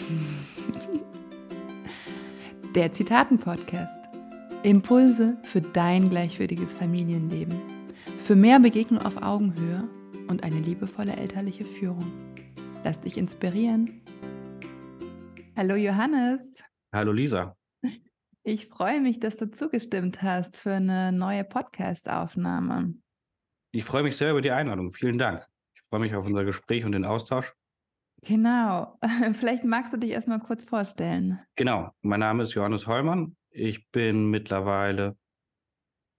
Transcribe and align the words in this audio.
Der 2.74 2.92
Zitaten-Podcast. 2.92 3.98
Impulse 4.62 5.36
für 5.44 5.60
dein 5.60 6.10
gleichwürdiges 6.10 6.72
Familienleben. 6.74 7.54
Für 8.24 8.36
mehr 8.36 8.60
Begegnung 8.60 9.00
auf 9.02 9.22
Augenhöhe 9.22 9.88
und 10.28 10.44
eine 10.44 10.60
liebevolle 10.60 11.16
elterliche 11.16 11.64
Führung. 11.64 12.12
Lass 12.84 13.00
dich 13.00 13.16
inspirieren. 13.16 14.02
Hallo 15.56 15.76
Johannes. 15.76 16.40
Hallo 16.92 17.12
Lisa. 17.12 17.56
Ich 18.42 18.68
freue 18.68 19.00
mich, 19.00 19.20
dass 19.20 19.36
du 19.36 19.50
zugestimmt 19.50 20.22
hast 20.22 20.56
für 20.56 20.72
eine 20.72 21.12
neue 21.12 21.44
Podcast-Aufnahme. 21.44 22.94
Ich 23.72 23.84
freue 23.84 24.02
mich 24.02 24.16
sehr 24.16 24.30
über 24.30 24.40
die 24.40 24.50
Einladung. 24.50 24.94
Vielen 24.94 25.18
Dank. 25.18 25.46
Ich 25.74 25.82
freue 25.90 26.00
mich 26.00 26.14
auf 26.14 26.24
unser 26.24 26.44
Gespräch 26.44 26.84
und 26.84 26.92
den 26.92 27.04
Austausch. 27.04 27.52
Genau. 28.22 28.98
Vielleicht 29.38 29.64
magst 29.64 29.92
du 29.92 29.96
dich 29.96 30.10
erstmal 30.10 30.40
kurz 30.40 30.64
vorstellen. 30.64 31.40
Genau. 31.56 31.90
Mein 32.02 32.20
Name 32.20 32.42
ist 32.42 32.54
Johannes 32.54 32.86
Hollmann. 32.86 33.36
Ich 33.50 33.90
bin 33.90 34.30
mittlerweile, 34.30 35.16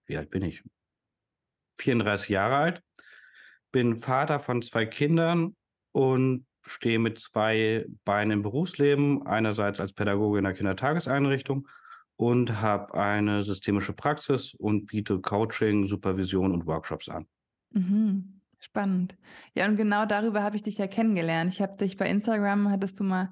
wie 0.05 0.17
alt 0.17 0.29
bin 0.29 0.43
ich? 0.43 0.63
34 1.77 2.29
Jahre 2.29 2.55
alt. 2.55 2.83
Bin 3.71 4.01
Vater 4.01 4.39
von 4.39 4.61
zwei 4.61 4.85
Kindern 4.85 5.55
und 5.93 6.45
stehe 6.63 6.99
mit 6.99 7.19
zwei 7.19 7.85
Beinen 8.03 8.31
im 8.31 8.41
Berufsleben. 8.41 9.25
Einerseits 9.25 9.79
als 9.79 9.93
Pädagoge 9.93 10.39
in 10.39 10.45
einer 10.45 10.55
Kindertageseinrichtung 10.55 11.67
und 12.17 12.61
habe 12.61 12.93
eine 12.93 13.43
systemische 13.43 13.93
Praxis 13.93 14.53
und 14.53 14.87
biete 14.87 15.19
Coaching, 15.19 15.87
Supervision 15.87 16.51
und 16.51 16.65
Workshops 16.67 17.09
an. 17.09 17.25
Mhm. 17.71 18.40
Spannend. 18.61 19.15
Ja, 19.55 19.67
und 19.67 19.75
genau 19.75 20.05
darüber 20.05 20.43
habe 20.43 20.55
ich 20.55 20.63
dich 20.63 20.77
ja 20.77 20.87
kennengelernt. 20.87 21.51
Ich 21.51 21.61
habe 21.61 21.77
dich 21.77 21.97
bei 21.97 22.07
Instagram, 22.07 22.69
hattest 22.69 22.99
du 22.99 23.03
mal 23.03 23.31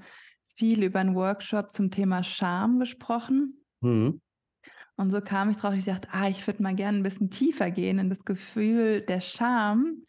viel 0.55 0.83
über 0.83 0.99
einen 0.99 1.15
Workshop 1.15 1.71
zum 1.71 1.91
Thema 1.91 2.23
Scham 2.23 2.79
gesprochen. 2.79 3.63
Mhm. 3.81 4.21
Und 4.97 5.11
so 5.11 5.21
kam 5.21 5.49
ich 5.51 5.57
drauf, 5.57 5.75
ich 5.75 5.85
dachte, 5.85 6.09
ah, 6.11 6.27
ich 6.27 6.45
würde 6.45 6.61
mal 6.63 6.75
gerne 6.75 6.97
ein 6.97 7.03
bisschen 7.03 7.29
tiefer 7.29 7.71
gehen 7.71 7.99
in 7.99 8.09
das 8.09 8.25
Gefühl 8.25 9.01
der 9.01 9.21
Scham. 9.21 10.03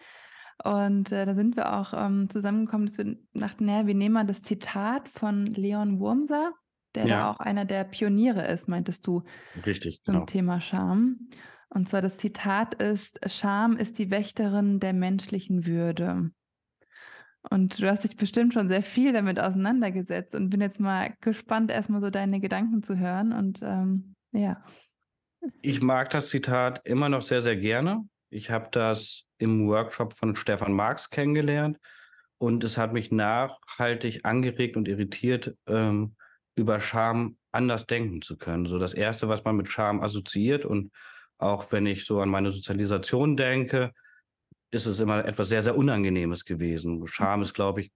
Und 0.64 1.12
äh, 1.12 1.26
da 1.26 1.34
sind 1.34 1.54
wir 1.54 1.72
auch 1.78 1.92
ähm, 1.94 2.28
zusammengekommen, 2.30 2.86
dass 2.86 2.98
wir 2.98 3.16
dachten, 3.34 3.66
naja, 3.66 3.86
wir 3.86 3.94
nehmen 3.94 4.14
mal 4.14 4.26
das 4.26 4.42
Zitat 4.42 5.08
von 5.08 5.46
Leon 5.46 6.00
Wurmser, 6.00 6.52
der 6.94 7.06
ja. 7.06 7.16
da 7.16 7.30
auch 7.30 7.40
einer 7.40 7.66
der 7.66 7.84
Pioniere 7.84 8.46
ist, 8.48 8.68
meintest 8.68 9.06
du, 9.06 9.22
Richtig, 9.64 10.02
zum 10.02 10.14
genau. 10.14 10.26
Thema 10.26 10.60
Scham. 10.60 11.28
Und 11.72 11.88
zwar 11.88 12.02
das 12.02 12.16
Zitat 12.16 12.74
ist, 12.74 13.20
Scham 13.30 13.76
ist 13.76 13.98
die 13.98 14.10
Wächterin 14.10 14.80
der 14.80 14.92
menschlichen 14.92 15.66
Würde. 15.66 16.30
Und 17.48 17.80
du 17.80 17.88
hast 17.88 18.04
dich 18.04 18.16
bestimmt 18.16 18.52
schon 18.52 18.68
sehr 18.68 18.82
viel 18.82 19.12
damit 19.12 19.40
auseinandergesetzt 19.40 20.34
und 20.34 20.50
bin 20.50 20.60
jetzt 20.60 20.80
mal 20.80 21.14
gespannt, 21.20 21.70
erstmal 21.70 22.00
so 22.00 22.10
deine 22.10 22.40
Gedanken 22.40 22.82
zu 22.82 22.98
hören. 22.98 23.32
Und 23.32 23.60
ähm, 23.62 24.14
ja. 24.32 24.62
Ich 25.62 25.80
mag 25.80 26.10
das 26.10 26.28
Zitat 26.28 26.82
immer 26.84 27.08
noch 27.08 27.22
sehr, 27.22 27.40
sehr 27.40 27.56
gerne. 27.56 28.04
Ich 28.28 28.50
habe 28.50 28.68
das 28.72 29.24
im 29.38 29.66
Workshop 29.68 30.12
von 30.12 30.36
Stefan 30.36 30.72
Marx 30.72 31.08
kennengelernt 31.08 31.78
und 32.38 32.62
es 32.62 32.76
hat 32.76 32.92
mich 32.92 33.10
nachhaltig 33.10 34.24
angeregt 34.24 34.76
und 34.76 34.86
irritiert, 34.86 35.56
ähm, 35.66 36.14
über 36.56 36.78
Scham 36.80 37.36
anders 37.52 37.86
denken 37.86 38.22
zu 38.22 38.36
können. 38.36 38.66
So 38.66 38.78
das 38.78 38.92
Erste, 38.92 39.28
was 39.28 39.44
man 39.44 39.56
mit 39.56 39.68
Scham 39.68 40.02
assoziiert 40.02 40.64
und 40.64 40.92
auch 41.40 41.72
wenn 41.72 41.86
ich 41.86 42.04
so 42.04 42.20
an 42.20 42.28
meine 42.28 42.52
Sozialisation 42.52 43.36
denke, 43.36 43.92
ist 44.70 44.86
es 44.86 45.00
immer 45.00 45.24
etwas 45.24 45.48
sehr, 45.48 45.62
sehr 45.62 45.76
Unangenehmes 45.76 46.44
gewesen. 46.44 47.06
Scham 47.06 47.42
ist, 47.42 47.54
glaube 47.54 47.80
ich, 47.80 47.92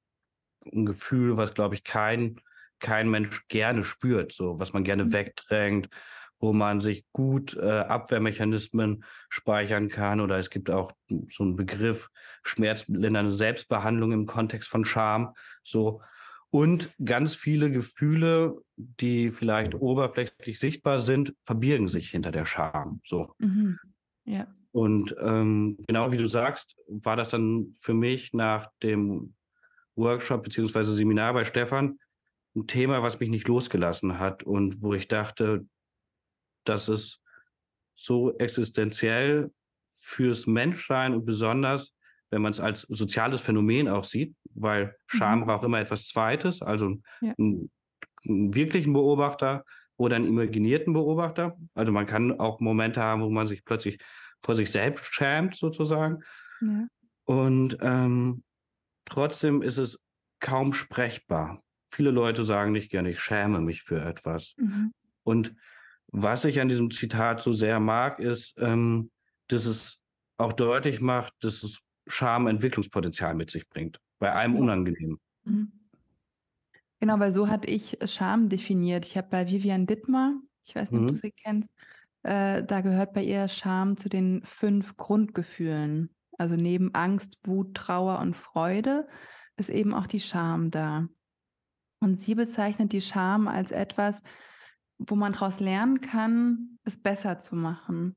ein 0.72 0.86
Gefühl, 0.86 1.36
was, 1.36 1.54
glaube 1.54 1.74
ich, 1.74 1.84
kein, 1.84 2.40
kein 2.80 3.08
Mensch 3.08 3.46
gerne 3.48 3.84
spürt, 3.84 4.32
so 4.32 4.58
was 4.58 4.72
man 4.72 4.84
gerne 4.84 5.04
mhm. 5.04 5.12
wegdrängt, 5.12 5.88
wo 6.38 6.52
man 6.52 6.80
sich 6.80 7.04
gut 7.12 7.56
äh, 7.56 7.80
Abwehrmechanismen 7.80 9.04
speichern 9.28 9.88
kann. 9.88 10.20
Oder 10.20 10.38
es 10.38 10.50
gibt 10.50 10.70
auch 10.70 10.92
so 11.30 11.44
einen 11.44 11.56
Begriff 11.56 12.10
schmerzlindernde 12.42 13.32
Selbstbehandlung 13.32 14.12
im 14.12 14.26
Kontext 14.26 14.68
von 14.68 14.84
Scham. 14.84 15.34
So, 15.62 16.02
und 16.54 16.94
ganz 17.04 17.34
viele 17.34 17.68
Gefühle, 17.68 18.62
die 18.76 19.32
vielleicht 19.32 19.74
oberflächlich 19.74 20.60
sichtbar 20.60 21.00
sind, 21.00 21.34
verbirgen 21.42 21.88
sich 21.88 22.10
hinter 22.10 22.30
der 22.30 22.46
Scham. 22.46 23.00
So. 23.04 23.34
Mhm. 23.40 23.76
Ja. 24.24 24.46
Und 24.70 25.16
ähm, 25.18 25.76
genau 25.88 26.12
wie 26.12 26.16
du 26.16 26.28
sagst, 26.28 26.76
war 26.86 27.16
das 27.16 27.30
dann 27.30 27.74
für 27.80 27.92
mich 27.92 28.34
nach 28.34 28.70
dem 28.84 29.34
Workshop 29.96 30.44
bzw. 30.44 30.94
Seminar 30.94 31.32
bei 31.32 31.44
Stefan 31.44 31.98
ein 32.54 32.68
Thema, 32.68 33.02
was 33.02 33.18
mich 33.18 33.30
nicht 33.30 33.48
losgelassen 33.48 34.20
hat 34.20 34.44
und 34.44 34.80
wo 34.80 34.94
ich 34.94 35.08
dachte, 35.08 35.66
dass 36.62 36.86
es 36.86 37.18
so 37.96 38.32
existenziell 38.38 39.50
fürs 39.92 40.46
Menschsein 40.46 41.14
und 41.14 41.24
besonders 41.24 41.94
wenn 42.34 42.42
man 42.42 42.50
es 42.50 42.58
als 42.58 42.82
soziales 42.82 43.40
Phänomen 43.40 43.86
auch 43.86 44.02
sieht, 44.02 44.34
weil 44.54 44.96
Scham 45.06 45.40
mhm. 45.40 45.44
braucht 45.46 45.64
immer 45.64 45.80
etwas 45.80 46.06
Zweites, 46.06 46.62
also 46.62 46.96
ja. 47.20 47.34
einen, 47.38 47.70
einen, 48.26 48.54
wirklichen 48.54 48.92
Beobachter 48.92 49.64
oder 49.96 50.16
einen 50.16 50.26
imaginierten 50.26 50.92
Beobachter. 50.92 51.56
Also 51.74 51.92
man 51.92 52.06
kann 52.06 52.38
auch 52.40 52.60
Momente 52.60 53.02
haben, 53.02 53.22
wo 53.22 53.30
man 53.30 53.46
sich 53.46 53.64
plötzlich 53.64 53.98
vor 54.42 54.56
sich 54.56 54.70
selbst 54.70 55.06
schämt, 55.14 55.56
sozusagen. 55.56 56.22
Ja. 56.60 56.86
Und 57.24 57.78
ähm, 57.80 58.42
trotzdem 59.04 59.62
ist 59.62 59.78
es 59.78 59.98
kaum 60.40 60.72
sprechbar. 60.72 61.62
Viele 61.90 62.10
Leute 62.10 62.44
sagen 62.44 62.72
nicht 62.72 62.90
gerne, 62.90 63.10
ich 63.10 63.20
schäme 63.20 63.60
mich 63.60 63.82
für 63.82 64.00
etwas. 64.00 64.54
Mhm. 64.56 64.92
Und 65.22 65.54
was 66.08 66.44
ich 66.44 66.60
an 66.60 66.68
diesem 66.68 66.90
Zitat 66.90 67.40
so 67.40 67.52
sehr 67.52 67.80
mag, 67.80 68.20
ist, 68.20 68.54
ähm, 68.58 69.10
dass 69.48 69.66
es 69.66 70.00
auch 70.36 70.52
deutlich 70.52 71.00
macht, 71.00 71.32
dass 71.40 71.62
es 71.62 71.78
Scham 72.06 72.46
Entwicklungspotenzial 72.46 73.34
mit 73.34 73.50
sich 73.50 73.68
bringt. 73.68 73.98
Bei 74.18 74.32
allem 74.32 74.56
Unangenehmen. 74.56 75.18
Mhm. 75.44 75.72
Genau, 77.00 77.18
weil 77.18 77.34
so 77.34 77.48
hatte 77.48 77.68
ich 77.68 77.98
Scham 78.06 78.48
definiert. 78.48 79.04
Ich 79.04 79.16
habe 79.16 79.28
bei 79.30 79.50
Vivian 79.50 79.86
Dittmar, 79.86 80.34
ich 80.64 80.74
weiß 80.74 80.90
nicht, 80.90 81.00
mhm. 81.00 81.08
ob 81.08 81.14
du 81.14 81.20
sie 81.20 81.32
kennst, 81.32 81.68
äh, 82.22 82.62
da 82.62 82.80
gehört 82.80 83.12
bei 83.12 83.22
ihr 83.22 83.48
Scham 83.48 83.96
zu 83.96 84.08
den 84.08 84.42
fünf 84.44 84.96
Grundgefühlen. 84.96 86.10
Also 86.38 86.56
neben 86.56 86.94
Angst, 86.94 87.38
Wut, 87.44 87.74
Trauer 87.74 88.18
und 88.20 88.36
Freude 88.36 89.06
ist 89.56 89.68
eben 89.68 89.94
auch 89.94 90.06
die 90.06 90.20
Scham 90.20 90.70
da. 90.70 91.06
Und 92.00 92.20
sie 92.20 92.34
bezeichnet 92.34 92.92
die 92.92 93.00
Scham 93.00 93.48
als 93.48 93.70
etwas, 93.70 94.20
wo 94.98 95.14
man 95.14 95.32
daraus 95.32 95.60
lernen 95.60 96.00
kann, 96.00 96.78
es 96.84 97.00
besser 97.00 97.38
zu 97.38 97.56
machen. 97.56 98.14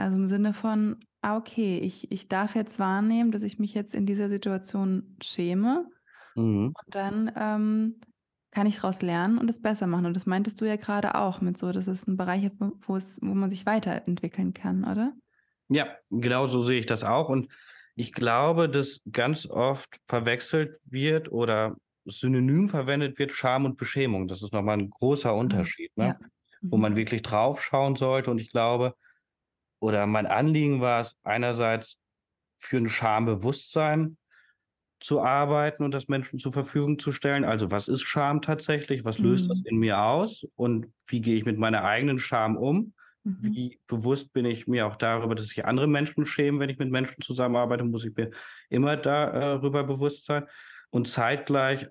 Also 0.00 0.16
im 0.16 0.26
Sinne 0.26 0.54
von, 0.54 0.96
ah, 1.22 1.36
okay, 1.36 1.78
ich, 1.78 2.10
ich 2.10 2.28
darf 2.28 2.54
jetzt 2.54 2.78
wahrnehmen, 2.78 3.32
dass 3.32 3.42
ich 3.42 3.58
mich 3.58 3.74
jetzt 3.74 3.94
in 3.94 4.06
dieser 4.06 4.28
Situation 4.28 5.16
schäme. 5.22 5.86
Mhm. 6.34 6.74
Und 6.74 6.94
dann 6.94 7.32
ähm, 7.36 8.00
kann 8.50 8.66
ich 8.66 8.76
daraus 8.76 9.02
lernen 9.02 9.38
und 9.38 9.48
es 9.48 9.60
besser 9.60 9.86
machen. 9.86 10.06
Und 10.06 10.14
das 10.14 10.26
meintest 10.26 10.60
du 10.60 10.64
ja 10.64 10.76
gerade 10.76 11.14
auch 11.14 11.40
mit 11.40 11.58
so, 11.58 11.72
dass 11.72 11.86
es 11.86 12.06
ein 12.06 12.16
Bereich 12.16 12.44
ist, 12.44 12.56
wo, 12.58 12.96
es, 12.96 13.18
wo 13.20 13.34
man 13.34 13.50
sich 13.50 13.66
weiterentwickeln 13.66 14.54
kann, 14.54 14.84
oder? 14.84 15.12
Ja, 15.68 15.86
genau 16.10 16.46
so 16.46 16.62
sehe 16.62 16.80
ich 16.80 16.86
das 16.86 17.04
auch. 17.04 17.28
Und 17.28 17.48
ich 17.94 18.12
glaube, 18.12 18.68
dass 18.68 19.00
ganz 19.12 19.46
oft 19.46 20.00
verwechselt 20.08 20.78
wird 20.84 21.30
oder 21.30 21.76
synonym 22.06 22.68
verwendet 22.68 23.18
wird 23.18 23.30
Scham 23.32 23.66
und 23.66 23.76
Beschämung. 23.76 24.26
Das 24.26 24.42
ist 24.42 24.52
nochmal 24.52 24.78
ein 24.78 24.90
großer 24.90 25.32
mhm. 25.32 25.40
Unterschied, 25.40 25.96
ne? 25.96 26.16
Ja. 26.20 26.28
wo 26.62 26.76
mhm. 26.76 26.82
man 26.82 26.96
wirklich 26.96 27.22
drauf 27.22 27.62
schauen 27.62 27.96
sollte. 27.96 28.30
Und 28.30 28.38
ich 28.38 28.50
glaube, 28.50 28.94
oder 29.80 30.06
mein 30.06 30.26
Anliegen 30.26 30.80
war 30.80 31.00
es 31.00 31.16
einerseits 31.24 31.98
für 32.58 32.76
ein 32.76 32.88
Schambewusstsein 32.88 34.16
zu 35.00 35.20
arbeiten 35.22 35.82
und 35.82 35.92
das 35.92 36.08
Menschen 36.08 36.38
zur 36.38 36.52
Verfügung 36.52 36.98
zu 36.98 37.10
stellen. 37.10 37.44
Also 37.44 37.70
was 37.70 37.88
ist 37.88 38.02
Scham 38.02 38.42
tatsächlich? 38.42 39.04
Was 39.04 39.18
löst 39.18 39.44
mhm. 39.44 39.48
das 39.48 39.62
in 39.64 39.78
mir 39.78 40.02
aus? 40.02 40.46
Und 40.56 40.92
wie 41.06 41.22
gehe 41.22 41.36
ich 41.36 41.46
mit 41.46 41.58
meiner 41.58 41.84
eigenen 41.84 42.18
Scham 42.18 42.56
um? 42.56 42.92
Mhm. 43.24 43.38
Wie 43.40 43.80
bewusst 43.86 44.32
bin 44.34 44.44
ich 44.44 44.66
mir 44.66 44.86
auch 44.86 44.96
darüber, 44.96 45.34
dass 45.34 45.48
sich 45.48 45.64
andere 45.64 45.86
Menschen 45.86 46.26
schämen, 46.26 46.60
wenn 46.60 46.68
ich 46.68 46.78
mit 46.78 46.90
Menschen 46.90 47.22
zusammenarbeite, 47.22 47.84
muss 47.84 48.04
ich 48.04 48.14
mir 48.14 48.30
immer 48.68 48.98
darüber 48.98 49.84
bewusst 49.84 50.26
sein. 50.26 50.44
Und 50.90 51.08
zeitgleich 51.08 51.86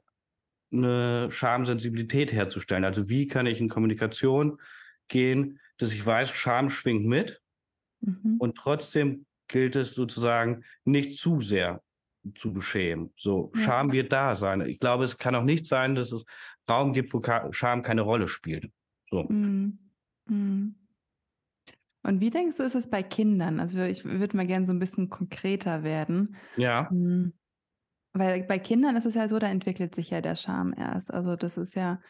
eine 0.72 1.32
Schamsensibilität 1.32 2.32
herzustellen. 2.32 2.86
Also 2.86 3.10
wie 3.10 3.28
kann 3.28 3.48
ich 3.48 3.60
in 3.60 3.70
Kommunikation 3.70 4.60
gehen, 5.08 5.60
dass 5.80 5.94
ich 5.94 6.06
weiß, 6.06 6.30
Scham 6.30 6.70
schwingt 6.70 7.06
mit 7.06 7.42
Mhm. 8.02 8.38
Und 8.40 8.56
trotzdem 8.58 9.26
gilt 9.48 9.76
es 9.76 9.94
sozusagen 9.94 10.64
nicht 10.86 11.20
zu 11.20 11.42
sehr 11.42 11.82
zu 12.36 12.54
beschämen. 12.54 13.14
So, 13.18 13.52
ja. 13.56 13.62
Scham 13.62 13.92
wird 13.92 14.12
da 14.12 14.36
sein. 14.36 14.62
Ich 14.62 14.80
glaube, 14.80 15.06
es 15.06 15.18
kann 15.18 15.36
auch 15.36 15.44
nicht 15.44 15.66
sein, 15.66 15.96
dass 15.96 16.12
es 16.12 16.24
Raum 16.70 16.94
gibt, 16.94 17.14
wo 17.14 17.22
Scham 17.52 17.82
keine 17.82 18.02
Rolle 18.02 18.28
spielt. 18.28 18.72
So. 19.10 19.24
Mhm. 19.24 19.80
Mhm. 20.28 20.76
Und 22.04 22.22
wie 22.22 22.30
denkst 22.30 22.58
du, 22.58 22.64
ist 22.64 22.76
es 22.76 22.90
bei 22.90 23.04
Kindern? 23.04 23.60
Also 23.60 23.80
ich 23.82 24.06
würde 24.06 24.36
mal 24.38 24.48
gerne 24.48 24.66
so 24.66 24.74
ein 24.74 24.80
bisschen 24.80 25.10
konkreter 25.10 25.84
werden. 25.84 26.38
Ja. 26.56 26.90
Hm. 26.90 27.34
Weil 28.14 28.44
bei 28.44 28.58
Kindern 28.58 28.96
ist 28.96 29.06
es 29.06 29.16
ja 29.16 29.28
so, 29.28 29.38
da 29.38 29.48
entwickelt 29.48 29.96
sich 29.96 30.10
ja 30.10 30.22
der 30.22 30.36
Scham 30.36 30.74
erst. 30.74 31.12
Also 31.12 31.36
das 31.36 31.58
ist 31.58 31.76
ja 31.76 32.02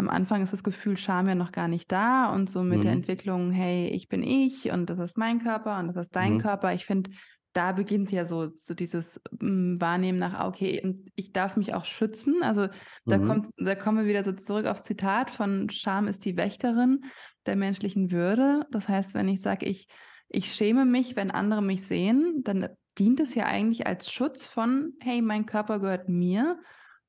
am 0.00 0.08
Anfang 0.10 0.42
ist 0.42 0.52
das 0.52 0.64
Gefühl 0.64 0.96
Scham 0.96 1.28
ja 1.28 1.34
noch 1.36 1.52
gar 1.52 1.68
nicht 1.68 1.92
da 1.92 2.32
und 2.34 2.50
so 2.50 2.62
mit 2.64 2.84
der 2.84 2.92
Mhm. 2.92 2.94
Entwicklung: 2.94 3.52
„Hey, 3.52 3.88
ich 3.88 4.08
bin 4.08 4.22
ich 4.24 4.70
und 4.72 4.86
das 4.90 4.98
ist 4.98 5.16
mein 5.18 5.40
Körper 5.40 5.78
und 5.78 5.88
das 5.88 5.96
ist 5.96 6.16
dein 6.16 6.36
Mhm. 6.36 6.38
Körper.“ 6.38 6.74
Ich 6.74 6.86
finde, 6.86 7.10
da 7.52 7.72
beginnt 7.72 8.12
ja 8.12 8.24
so 8.24 8.48
so 8.48 8.74
dieses, 8.74 9.20
hm, 9.40 9.80
Wahrnehmen 9.80 10.18
nach: 10.18 10.34
„Ah, 10.34 10.48
okay, 10.48 10.80
und 10.82 11.08
ich 11.16 11.32
darf 11.32 11.56
mich 11.56 11.74
auch 11.74 11.84
schützen.“ 11.84 12.42
Also, 12.42 12.68
da 13.08 13.18
Mhm. 13.18 13.20
kommt 13.20 13.50
da 13.58 13.74
kommen 13.76 13.98
wir 13.98 14.06
wieder 14.06 14.24
so 14.24 14.32
zurück 14.32 14.66
aufs 14.66 14.82
Zitat 14.84 15.30
von 15.30 15.68
„Scham 15.70 16.08
ist 16.08 16.24
die 16.24 16.36
Wächterin 16.36 17.04
der 17.46 17.56
menschlichen 17.56 18.10
Würde.“ 18.10 18.66
Das 18.70 18.88
heißt, 18.88 19.14
wenn 19.14 19.28
ich 19.28 19.40
sage, 19.42 19.66
ich 19.66 19.86
ich 20.28 20.52
schäme 20.52 20.84
mich, 20.84 21.16
wenn 21.16 21.30
andere 21.30 21.62
mich 21.62 21.84
sehen, 21.86 22.42
dann 22.44 22.68
dient 22.98 23.20
es 23.20 23.34
ja 23.34 23.46
eigentlich 23.46 23.86
als 23.86 24.10
Schutz 24.12 24.46
von: 24.46 24.92
„Hey, 25.00 25.22
mein 25.22 25.46
Körper 25.46 25.80
gehört 25.80 26.08
mir 26.08 26.58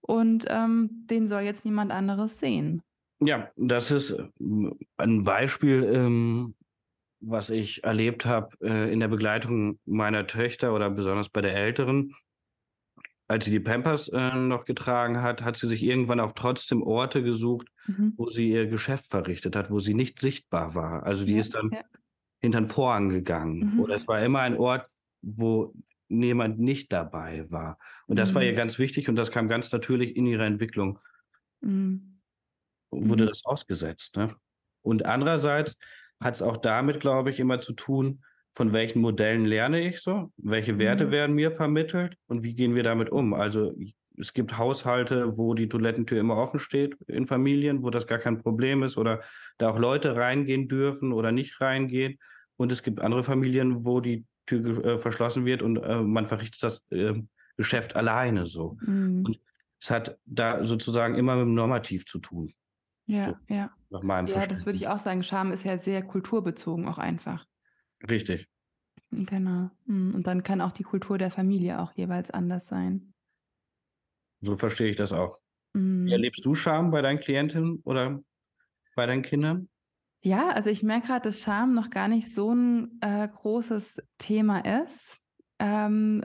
und, 0.02 0.46
ähm, 0.50 1.06
den 1.10 1.28
soll 1.28 1.42
jetzt 1.42 1.66
niemand 1.66 1.92
anderes 1.92 2.40
sehen.“ 2.40 2.82
Ja, 3.24 3.52
das 3.56 3.92
ist, 3.92 4.16
hm, 4.40 4.80
ein 4.98 5.24
Beispiel, 5.24 5.84
ähm, 5.94 6.56
was 7.22 7.50
ich 7.52 7.84
erlebt 7.84 8.26
habe, 8.26 8.56
äh, 8.62 8.92
in 8.94 9.00
der 9.02 9.10
Begleitung 9.10 9.80
meiner 9.86 10.28
Töchter 10.28 10.74
oder 10.74 10.90
besonders 10.92 11.30
bei 11.30 11.42
der 11.42 11.56
Älteren. 11.56 12.14
Als 13.30 13.46
sie 13.46 13.52
die 13.52 13.60
Pampers, 13.60 14.10
äh, 14.10 14.36
noch 14.36 14.66
getragen 14.66 15.22
hat, 15.22 15.42
hat 15.42 15.58
sie 15.58 15.68
sich 15.68 15.84
irgendwann 15.84 16.20
auch 16.20 16.34
trotzdem 16.34 16.84
Orte 16.84 17.24
gesucht, 17.24 17.68
Mhm. 17.88 18.18
wo 18.18 18.30
sie 18.30 18.50
ihr 18.52 18.68
Geschäft 18.68 19.08
verrichtet 19.10 19.56
hat, 19.56 19.72
wo 19.72 19.80
sie 19.80 19.94
nicht 19.94 20.20
sichtbar 20.20 20.76
war. 20.76 21.04
Also, 21.04 21.26
die 21.26 21.38
Ja, 21.38 21.38
ist 21.38 21.56
dann 21.56 21.72
ja. 21.72 21.84
hinter 22.42 22.60
'n 22.60 22.70
Vorhang 22.70 23.10
gegangen 23.10 23.70
Mhm. 23.70 23.78
oder 23.78 23.98
es 23.98 24.08
war 24.08 24.24
immer 24.24 24.42
ein 24.42 24.58
Ort, 24.58 24.88
wo 25.22 25.74
jemand 26.12 26.60
nicht 26.60 26.92
dabei 26.92 27.50
war. 27.52 27.78
Und 28.08 28.18
das 28.20 28.36
war 28.36 28.44
ihr 28.44 28.54
Mhm. 28.54 28.56
ganz 28.56 28.80
wichtig 28.80 29.10
und 29.10 29.16
das 29.16 29.32
kam 29.32 29.48
ganz 29.50 29.72
natürlich 29.72 30.16
in 30.16 30.26
ihrer 30.28 30.46
Entwicklung 30.46 31.00
Mhm. 31.62 32.22
wurde 32.92 33.26
Mhm. 33.26 33.28
das 33.28 33.42
ausgesetzt, 33.46 34.16
ne? 34.18 34.36
Und 34.84 35.06
andererseits 35.06 35.76
hat's 36.20 36.42
auch 36.42 36.58
damit, 36.58 37.00
glaube 37.00 37.30
ich, 37.30 37.40
immer 37.40 37.60
zu 37.60 37.74
tun, 37.74 38.24
von 38.54 38.74
welchen 38.74 39.00
Modellen 39.02 39.46
lerne 39.46 39.88
ich 39.88 40.02
so? 40.02 40.32
Welche 40.38 40.78
Werte 40.78 41.06
Mhm. 41.06 41.12
werden 41.12 41.36
mir 41.36 41.52
vermittelt 41.52 42.16
und 42.28 42.44
wie 42.44 42.54
gehen 42.56 42.76
wir 42.76 42.84
damit 42.84 43.10
um? 43.10 43.34
Also, 43.34 43.74
es 44.18 44.34
gibt 44.34 44.58
Haushalte, 44.58 45.38
wo 45.38 45.54
die 45.54 45.70
Toilettentür 45.70 46.20
immer 46.20 46.36
offen 46.36 46.60
steht 46.60 46.96
in 47.08 47.28
Familien, 47.28 47.82
wo 47.82 47.90
das 47.90 48.08
gar 48.08 48.20
kein 48.20 48.40
Problem 48.40 48.84
ist 48.84 48.98
oder 48.98 49.22
da 49.58 49.70
auch 49.70 49.80
Leute 49.80 50.16
reingehen 50.16 50.68
dürfen 50.68 51.14
oder 51.14 51.32
nicht 51.32 51.62
reingehen. 51.62 52.18
Und 52.58 52.72
es 52.74 52.84
gibt 52.84 53.00
andere 53.00 53.24
Familien, 53.24 53.86
wo 53.86 54.02
die 54.02 54.26
Tür 54.60 54.86
äh, 54.86 54.98
verschlossen 55.00 55.46
wird 55.46 55.62
und, 55.62 55.78
äh, 55.78 56.02
man 56.02 56.28
verrichtet 56.28 56.64
das, 56.64 56.82
ähm, 56.92 57.30
Geschäft 57.58 57.96
alleine 57.96 58.48
so. 58.48 58.78
Mhm. 58.82 59.26
Und 59.26 59.40
es 59.80 59.90
hat 59.92 60.18
da 60.26 60.66
sozusagen 60.66 61.16
immer 61.16 61.36
mit 61.36 61.46
dem 61.46 61.54
Normativ 61.54 62.06
zu 62.06 62.20
tun. 62.20 62.54
So 63.08 63.14
Ja, 63.14 63.40
ja. 63.50 63.72
nach 63.90 64.04
meinem 64.04 64.28
Ja, 64.28 64.48
das 64.48 64.66
würde 64.66 64.78
ich 64.78 64.88
auch 64.88 65.00
sagen. 65.00 65.24
Scham 65.24 65.52
ist 65.52 65.64
ja 65.64 65.78
sehr 65.78 66.02
kulturbezogen 66.04 66.88
auch 66.88 66.98
einfach. 66.98 67.46
Richtig. 68.10 68.48
Genau. 69.12 69.70
Mhm, 69.86 70.16
und 70.16 70.28
dann 70.28 70.44
kann 70.44 70.60
auch 70.62 70.72
die 70.72 70.84
Kultur 70.84 71.18
der 71.18 71.32
Familie 71.32 71.80
auch 71.80 71.94
jeweils 71.94 72.32
anders 72.32 72.68
sein. 72.68 73.14
So 74.42 74.56
verstehe 74.56 74.90
ich 74.90 74.96
das 74.96 75.12
auch. 75.12 75.40
Mhm. 75.74 76.08
erlebst 76.10 76.46
du 76.46 76.56
Scham 76.56 76.92
bei 76.92 77.02
deinen 77.02 77.20
Klientinnen 77.20 77.82
oder 77.86 78.22
bei 78.96 79.08
deinen 79.08 79.24
Kindern? 79.24 79.70
Ja, 80.24 80.50
also 80.50 80.70
ich 80.70 80.84
merke 80.84 81.08
grad, 81.08 81.26
dass 81.26 81.40
Scham 81.40 81.74
noch 81.74 81.90
gar 81.90 82.08
nicht 82.08 82.32
so 82.34 82.52
'n, 82.52 83.00
äh, 83.02 83.28
großes 83.28 83.98
Thema 84.20 84.60
ist. 84.60 85.18
Ähm 85.60 86.24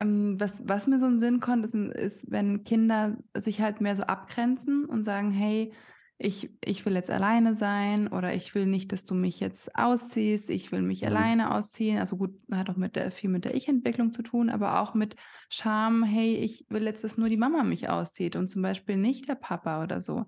ähm, 0.00 0.36
was 0.40 0.52
was 0.66 0.86
mir 0.86 0.98
so 0.98 1.06
in 1.06 1.20
Sinn 1.20 1.40
kommt, 1.40 1.64
ist 1.66 1.74
ist, 1.74 2.30
wenn 2.30 2.64
Kinder 2.64 3.18
sich 3.36 3.60
halt 3.60 3.80
mehr 3.80 3.96
so 3.96 4.04
abgrenzen 4.04 4.84
und 4.86 5.04
sagen: 5.04 5.30
„Hey, 5.30 5.72
ich 6.18 6.50
ich 6.64 6.84
will 6.86 6.94
jetzt 6.94 7.10
alleine 7.10 7.54
sein“ 7.56 8.08
oder 8.08 8.34
„Ich 8.34 8.54
will 8.54 8.66
nicht, 8.66 8.92
dass 8.92 9.06
du 9.06 9.14
mich 9.14 9.40
jetzt 9.40 9.74
ausziehst. 9.76 10.50
Ich 10.50 10.70
will 10.72 10.82
mich 10.82 11.06
Mhm. 11.06 11.06
alleine 11.06 11.54
ausziehen.“ 11.54 11.98
Also 11.98 12.16
gut, 12.16 12.34
hat 12.52 12.70
auch 12.70 12.76
mit 12.76 12.96
der 12.96 13.10
viel 13.10 13.30
mit 13.30 13.44
der 13.44 13.54
Ich-Entwicklung 13.54 14.12
zu 14.12 14.22
tun, 14.22 14.50
aber 14.50 14.80
auch 14.80 14.94
mit 14.94 15.16
Scham: 15.50 16.02
„Hey, 16.04 16.36
ich 16.36 16.66
will 16.70 16.84
jetzt, 16.84 17.04
dass 17.04 17.16
nur 17.18 17.28
die 17.28 17.36
Mama 17.36 17.62
mich 17.64 17.88
auszieht 17.88 18.36
und 18.36 18.48
zum 18.48 18.62
Beispiel 18.62 18.96
nicht 18.96 19.28
der 19.28 19.34
Papa“ 19.36 19.82
oder 19.82 20.00
so. 20.00 20.26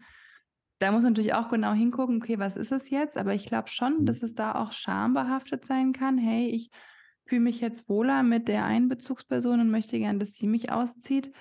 Da 0.82 0.90
muss 0.92 1.04
man 1.04 1.12
natürlich 1.12 1.34
auch 1.34 1.48
genau 1.48 1.72
hingucken: 1.72 2.16
„Okay, 2.16 2.38
was 2.38 2.56
ist 2.56 2.72
es 2.72 2.90
jetzt?“ 2.90 3.16
Aber 3.16 3.34
ich 3.34 3.46
glaube 3.46 3.68
schon, 3.68 4.04
Mhm. 4.04 4.04
dass 4.04 4.22
es 4.22 4.34
da 4.34 4.54
auch 4.54 4.72
schambehaftet 4.72 5.64
sein 5.66 5.92
kann: 5.92 6.18
„Hey, 6.18 6.48
ich 6.48 6.70
fühle 7.26 7.42
mich 7.42 7.60
jetzt 7.60 7.88
wohler 7.88 8.22
mit 8.22 8.48
der 8.48 8.64
einen 8.64 8.88
Bezugsperson 8.88 9.60
und 9.60 9.70
möchte 9.70 9.98
gern, 9.98 10.18
dass 10.18 10.32
sie 10.34 10.46
mich 10.48 10.72
auszieht.“ 10.72 11.32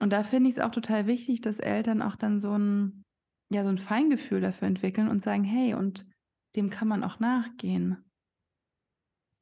Und 0.00 0.12
da 0.12 0.22
finde 0.24 0.50
ich's 0.50 0.60
auch 0.60 0.70
total 0.72 1.06
wichtig, 1.06 1.40
dass 1.40 1.60
Eltern 1.60 2.02
auch 2.02 2.16
dann 2.16 2.40
so 2.40 2.52
'n 2.54 3.04
ja, 3.52 3.64
so 3.64 3.70
'n 3.70 3.78
Feingefühl 3.78 4.40
dafür 4.40 4.68
entwickeln 4.68 5.08
und 5.08 5.22
sagen: 5.22 5.44
„Hey, 5.44 5.74
und 5.74 6.06
dem 6.56 6.70
kann 6.70 6.88
man 6.88 7.04
auch 7.04 7.20
nachgehen.“ 7.20 8.10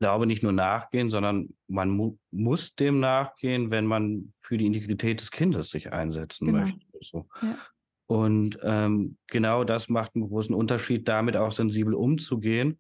Glaube 0.01 0.27
nicht 0.27 0.43
nur 0.43 0.53
nachgehen, 0.53 1.09
sondern 1.11 1.55
man 1.69 1.89
mu 1.89 2.19
muss 2.31 2.75
dem 2.75 3.01
nachgehen, 3.01 3.71
wenn 3.71 3.87
man 3.87 4.35
für 4.43 4.59
die 4.59 4.67
Integrität 4.67 5.21
des 5.23 5.31
Kindes 5.31 5.71
sich 5.71 5.91
einsetzen 5.91 6.47
Genau. 6.47 6.51
möchte, 6.51 6.77
so. 7.01 7.29
Ja. 7.41 7.67
Und, 8.11 8.59
ähm, 8.63 9.17
genau 9.27 9.65
das 9.65 9.89
macht 9.89 10.15
'n 10.15 10.21
großen 10.23 10.55
Unterschied, 10.55 11.09
damit 11.09 11.37
auch 11.37 11.51
sensibel 11.53 11.95
umzugehen, 11.95 12.79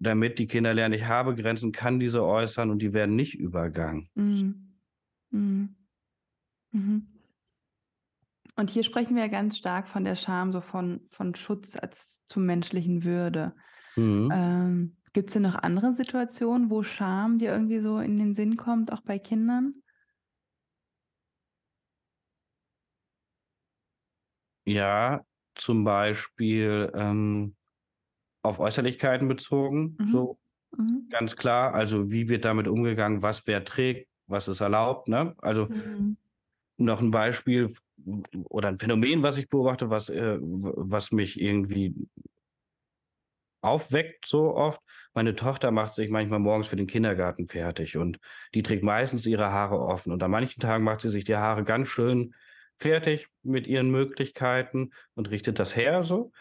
damit 0.00 0.38
die 0.38 0.46
Kinder 0.48 0.74
lernen: 0.74 0.94
„Ich 0.94 1.06
habe 1.06 1.34
Grenzen, 1.36 1.72
kann 1.72 2.00
diese 2.00 2.24
äußern 2.24 2.70
und 2.70 2.80
die 2.82 2.92
werden 2.94 3.16
nicht 3.16 3.34
übergangen.“ 3.34 4.10
Mhm. 4.16 4.80
Mhm. 5.32 5.76
Mhm. 6.72 7.20
Und 8.58 8.70
hier 8.70 8.84
sprechen 8.84 9.14
wir 9.16 9.22
ja 9.24 9.28
ganz 9.28 9.58
stark 9.58 9.86
von 9.86 10.04
der 10.04 10.16
Scham, 10.16 10.50
so 10.50 10.60
von 10.62 11.08
von 11.10 11.34
Schutz 11.34 11.76
als 11.76 12.24
zur 12.26 12.42
menschlichen 12.42 13.04
Würde. 13.04 13.54
Mhm. 13.96 14.32
Ähm, 14.32 14.96
gibt's 15.12 15.34
denn 15.34 15.42
noch 15.42 15.56
andere 15.56 15.94
Situationen, 15.94 16.70
wo 16.70 16.82
Scham 16.82 17.38
dir 17.38 17.52
irgendwie 17.52 17.80
so 17.80 17.98
in 18.00 18.18
den 18.18 18.34
Sinn 18.34 18.56
kommt, 18.56 18.92
auch 18.92 19.02
bei 19.02 19.18
Kindern? 19.18 19.82
Ja, 24.68 25.24
zum 25.54 25.84
Beispiel, 25.84 26.90
ähm, 26.92 27.54
auf 28.42 28.60
Äußerlichkeiten 28.60 29.28
bezogen, 29.28 29.98
Mhm. 29.98 30.06
so 30.06 30.38
Mhm. 30.78 31.06
ganz 31.10 31.36
klar. 31.36 31.74
Also, 31.74 32.10
wie 32.10 32.28
wird 32.28 32.44
damit 32.44 32.68
umgegangen, 32.68 33.22
was 33.22 33.46
wer 33.46 33.64
trägt, 33.64 34.08
was 34.26 34.48
ist 34.48 34.60
erlaubt, 34.60 35.08
ne? 35.08 35.34
Also 35.38 35.68
Mhm. 35.68 36.16
noch 36.78 37.00
'n 37.00 37.10
Beispiel 37.10 37.72
oder 38.50 38.68
'n 38.68 38.78
Phänomen, 38.78 39.22
was 39.22 39.38
ich 39.38 39.48
beobachte, 39.48 39.88
was, 39.90 40.08
äh, 40.10 40.38
was 40.40 41.10
mich 41.12 41.40
irgendwie 41.40 41.94
aufweckt 43.64 44.26
so 44.26 44.54
oft. 44.54 44.80
Meine 45.14 45.34
Tochter 45.34 45.70
macht 45.70 45.94
sich 45.94 46.10
manchmal 46.10 46.38
morgens 46.40 46.68
für 46.68 46.76
den 46.76 46.86
Kindergarten 46.86 47.48
fertig 47.48 47.96
und 47.96 48.18
die 48.54 48.62
trägt 48.62 48.82
meistens 48.84 49.26
ihre 49.26 49.50
Haare 49.50 49.78
offen 49.80 50.12
und 50.12 50.22
an 50.22 50.30
manchen 50.30 50.60
Tagen 50.60 50.84
macht 50.84 51.00
sie 51.00 51.10
sich 51.10 51.24
die 51.24 51.36
Haare 51.36 51.64
ganz 51.64 51.88
schön 51.88 52.34
fertig 52.80 53.28
mit 53.42 53.66
ihren 53.66 53.90
Möglichkeiten 53.90 54.92
und 55.14 55.30
richtet 55.30 55.58
das 55.58 55.76
her 55.76 56.04
so. 56.04 56.32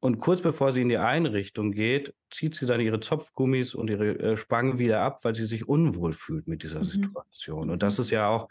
Und 0.00 0.18
kurz 0.20 0.42
bevor 0.42 0.72
sie 0.72 0.82
in 0.82 0.88
die 0.90 0.98
Einrichtung 0.98 1.72
geht, 1.72 2.14
zieht 2.30 2.54
sie 2.56 2.66
dann 2.66 2.80
ihre 2.80 3.00
Zopfgummis 3.00 3.74
und 3.74 3.90
ihre, 3.90 4.18
äh, 4.18 4.36
Spangen 4.38 4.78
wieder 4.78 5.00
ab, 5.02 5.20
weil 5.24 5.34
sie 5.36 5.46
sich 5.46 5.68
unwohl 5.68 6.12
fühlt 6.14 6.48
mit 6.48 6.62
dieser 6.64 6.84
Mhm. 6.84 7.20
Situation. 7.24 7.70
Und 7.70 7.82
das 7.82 7.98
ist 7.98 8.10
ja 8.10 8.28
auch 8.28 8.48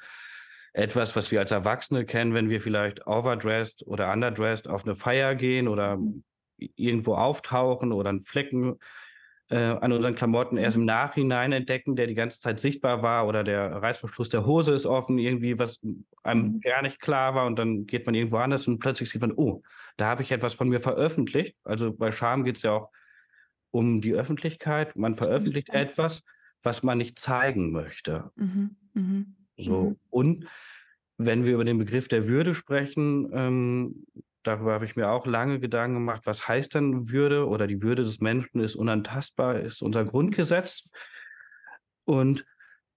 etwas, 0.74 1.16
was 1.16 1.32
wir 1.32 1.40
als 1.42 1.52
Erwachsene 1.52 2.06
kennen, 2.06 2.34
wenn 2.36 2.50
wir 2.50 2.62
vielleicht 2.62 3.08
overdressed 3.08 3.84
oder 3.88 4.12
underdressed 4.14 4.68
auf 4.70 4.86
'ne 4.86 4.96
Feier 4.96 5.36
gehen 5.36 5.68
oder 5.68 6.00
Mhm. 6.00 6.22
irgendwo 6.58 7.16
auftauchen 7.16 7.92
oder 7.94 8.10
'n 8.12 8.24
Flecken, 8.26 8.78
an 9.56 9.92
unseren 9.92 10.16
Klamotten 10.16 10.58
erst 10.58 10.78
im. 10.78 10.86
Nachhinein 10.86 11.52
entdecken, 11.54 11.96
der 11.96 12.08
die 12.08 12.16
ganze 12.16 12.40
Zeit 12.40 12.60
sichtbar 12.60 13.02
war 13.02 13.28
oder 13.28 13.44
der 13.44 13.72
Reißverschluss 13.82 14.30
der 14.30 14.46
Hose 14.46 14.74
ist 14.74 14.86
offen, 14.86 15.18
irgendwie, 15.20 15.58
was 15.60 15.80
einem 16.24 16.54
Mhm. 16.54 16.62
gar 16.62 16.82
nicht 16.84 17.00
klar 17.02 17.36
war 17.36 17.46
und 17.48 17.58
dann 17.58 17.86
geht 17.88 18.06
man 18.06 18.16
irgendwo 18.16 18.38
anders 18.38 18.68
und 18.68 18.80
plötzlich 18.80 19.10
sieht 19.10 19.22
man: 19.22 19.32
„Oh, 19.34 19.64
da 19.98 20.08
habe 20.08 20.22
ich 20.24 20.32
etwas 20.32 20.54
von 20.54 20.70
mir 20.70 20.82
veröffentlicht.“ 20.82 21.56
Also, 21.64 21.94
bei 21.96 22.12
Scham 22.12 22.44
geht's 22.44 22.64
ja 22.64 22.72
auch 22.74 22.90
um 23.72 24.02
die 24.02 24.14
Öffentlichkeit. 24.16 24.96
Man 24.96 25.16
veröffentlicht 25.16 25.70
etwas, 25.72 26.24
was 26.64 26.84
man 26.84 26.98
nicht 27.00 27.20
zeigen 27.20 27.72
möchte. 27.72 28.32
Mhm. 28.36 28.76
Mhm. 28.94 29.36
So, 29.58 29.96
Mhm. 29.96 30.00
und 30.10 30.48
wenn 31.18 31.44
wir 31.46 31.54
über 31.54 31.66
den 31.66 31.78
Begriff 31.78 32.08
der 32.08 32.28
Würde 32.28 32.56
sprechen, 32.56 33.30
ähm, 33.34 34.06
darüber 34.44 34.74
habe 34.74 34.86
ich 34.86 34.96
mir 34.96 35.10
auch 35.10 35.26
lange 35.26 35.60
Gedanken 35.60 35.96
gemacht, 35.96 36.22
was 36.26 36.48
heißt 36.48 36.76
denn 36.76 37.10
Würde 37.12 37.48
oder 37.48 37.68
die 37.68 37.82
Würde 37.82 38.04
des 38.04 38.20
Menschen 38.20 38.62
ist 38.62 38.76
unantastbar, 38.76 39.60
ist 39.60 39.82
unser 39.82 40.06
Mhm. 40.06 40.10
Grundgesetz. 40.10 40.84
Und 42.06 42.46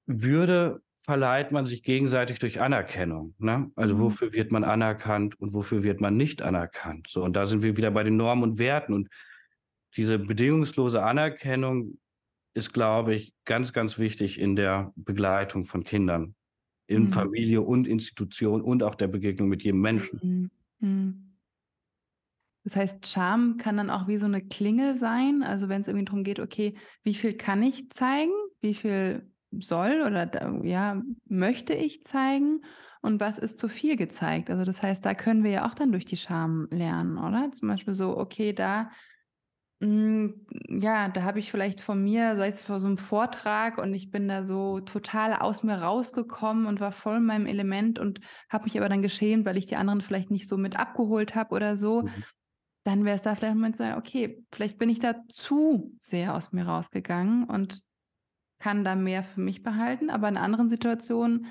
Würde 0.06 0.82
verleiht 1.04 1.52
man 1.52 1.66
sich 1.66 1.82
gegenseitig 1.82 2.38
durch 2.40 2.60
Anerkennung, 2.60 3.34
ne? 3.38 3.70
Also, 3.76 3.96
Mhm. 3.96 4.00
wofür 4.00 4.32
wird 4.32 4.52
man 4.52 4.64
anerkannt 4.64 5.38
und 5.40 5.52
wofür 5.54 5.82
wird 5.82 6.00
man 6.00 6.16
nicht 6.16 6.42
anerkannt? 6.42 7.08
So, 7.08 7.22
und 7.24 7.34
da 7.34 7.46
sind 7.46 7.62
wir 7.62 7.76
wieder 7.76 7.90
bei 7.90 8.02
den 8.04 8.16
Normen 8.16 8.42
und 8.44 8.58
Werten 8.58 8.92
und 8.94 9.08
diese 9.96 10.18
bedingungslose 10.18 11.02
Anerkennung 11.02 11.98
ist, 12.54 12.72
glaube 12.72 13.14
ich, 13.14 13.34
ganz, 13.44 13.72
ganz 13.72 13.98
wichtig 13.98 14.38
in 14.40 14.56
der 14.56 14.92
Begleitung 14.96 15.66
von 15.66 15.84
Kindern. 15.84 16.34
in 16.88 17.04
mhm. 17.04 17.12
Familie 17.12 17.62
und 17.62 17.86
Institution 17.86 18.60
und 18.60 18.82
auch 18.82 18.96
der 18.96 19.08
Begegnung 19.08 19.48
mit 19.48 19.62
jedem 19.62 19.80
Menschen. 19.80 20.50
Mhm. 20.80 21.31
Das 22.64 22.76
heißt, 22.76 23.06
Scham 23.06 23.56
kann 23.56 23.76
dann 23.76 23.90
auch 23.90 24.06
wie 24.08 24.18
so 24.18 24.26
eine 24.26 24.46
Klingel 24.46 24.98
sein. 24.98 25.42
Also 25.42 25.68
wenn 25.68 25.82
es 25.82 25.88
irgendwie 25.88 26.04
darum 26.04 26.24
geht, 26.24 26.38
okay, 26.38 26.76
wie 27.02 27.14
viel 27.14 27.36
kann 27.36 27.62
ich 27.62 27.90
zeigen? 27.90 28.32
Wie 28.60 28.74
viel 28.74 29.32
soll 29.50 30.02
oder 30.02 30.60
ja, 30.64 31.02
möchte 31.26 31.74
ich 31.74 32.04
zeigen? 32.04 32.64
Und 33.00 33.20
was 33.20 33.36
ist 33.38 33.58
zu 33.58 33.68
viel 33.68 33.96
gezeigt? 33.96 34.48
Also 34.48 34.64
das 34.64 34.80
heißt, 34.80 35.04
da 35.04 35.14
können 35.14 35.42
wir 35.42 35.50
ja 35.50 35.66
auch 35.68 35.74
dann 35.74 35.90
durch 35.90 36.04
die 36.04 36.16
Scham 36.16 36.68
lernen, 36.70 37.18
oder? 37.18 37.50
Zum 37.52 37.68
Beispiel 37.68 37.94
so, 37.94 38.16
okay, 38.16 38.52
da 38.52 38.90
hm, 39.82 40.46
ja, 40.68 41.08
da 41.08 41.22
habe 41.24 41.40
ich 41.40 41.50
vielleicht 41.50 41.80
von 41.80 42.02
mir, 42.04 42.36
sei 42.36 42.48
es 42.48 42.60
vor 42.62 42.78
so 42.78 42.86
einem 42.86 42.98
Vortrag 42.98 43.78
und 43.78 43.92
ich 43.94 44.12
bin 44.12 44.28
da 44.28 44.44
so 44.46 44.78
total 44.80 45.34
aus 45.34 45.64
mir 45.64 45.74
rausgekommen 45.74 46.66
und 46.66 46.78
war 46.78 46.92
voll 46.92 47.16
in 47.16 47.24
meinem 47.24 47.46
Element 47.46 47.98
und 47.98 48.20
habe 48.48 48.64
mich 48.64 48.78
aber 48.78 48.88
dann 48.88 49.02
geschämt, 49.02 49.44
weil 49.44 49.56
ich 49.56 49.66
die 49.66 49.76
anderen 49.76 50.00
vielleicht 50.00 50.30
nicht 50.30 50.48
so 50.48 50.56
mit 50.56 50.76
abgeholt 50.78 51.34
habe 51.34 51.54
oder 51.54 51.76
so. 51.76 52.02
Mhm. 52.02 52.24
Dann 52.84 53.04
wäre 53.04 53.16
es 53.16 53.22
da 53.22 53.34
vielleicht 53.34 53.52
ein 53.52 53.58
Moment 53.58 53.76
zu 53.76 53.84
sagen, 53.84 53.98
okay, 53.98 54.44
vielleicht 54.52 54.78
bin 54.78 54.90
ich 54.90 54.98
da 54.98 55.14
zu 55.28 55.96
sehr 56.00 56.34
aus 56.34 56.52
mir 56.52 56.66
rausgegangen 56.66 57.44
und 57.44 57.80
kann 58.58 58.84
da 58.84 58.94
mehr 58.94 59.22
für 59.22 59.40
mich 59.40 59.62
behalten, 59.62 60.10
aber 60.10 60.28
in 60.28 60.36
anderen 60.36 60.68
Situationen 60.68 61.46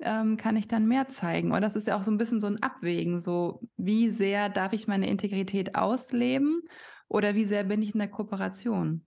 ähm, 0.00 0.36
kann 0.36 0.56
ich 0.56 0.68
dann 0.68 0.86
mehr 0.86 1.08
zeigen. 1.08 1.52
Und 1.52 1.62
das 1.62 1.76
ist 1.76 1.86
ja 1.86 1.96
auch 1.96 2.02
so 2.02 2.10
ein 2.10 2.18
bisschen 2.18 2.40
so 2.40 2.46
ein 2.46 2.62
Abwägen, 2.62 3.20
so 3.20 3.60
wie 3.76 4.10
sehr 4.10 4.48
darf 4.48 4.72
ich 4.72 4.86
meine 4.86 5.08
Integrität 5.08 5.74
ausleben 5.74 6.62
oder 7.08 7.34
wie 7.34 7.44
sehr 7.44 7.64
bin 7.64 7.82
ich 7.82 7.92
in 7.92 7.98
der 7.98 8.08
Kooperation? 8.08 9.06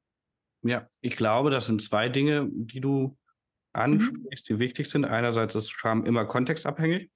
Ja, 0.63 0.88
ich 1.01 1.15
glaube, 1.15 1.50
das 1.50 1.67
sind 1.67 1.81
zwei 1.81 2.10
Dinge, 2.10 2.48
die 2.51 2.79
du 2.79 3.00
mhm. 3.00 3.15
ansprichst, 3.74 4.50
mhm. 4.50 4.55
die 4.55 4.60
wichtig 4.60 4.89
sind. 4.89 5.05
Einerseits 5.05 5.55
ist 5.55 5.69
Scham 5.69 6.05
immer 6.05 6.25
kontextabhängig. 6.25 7.10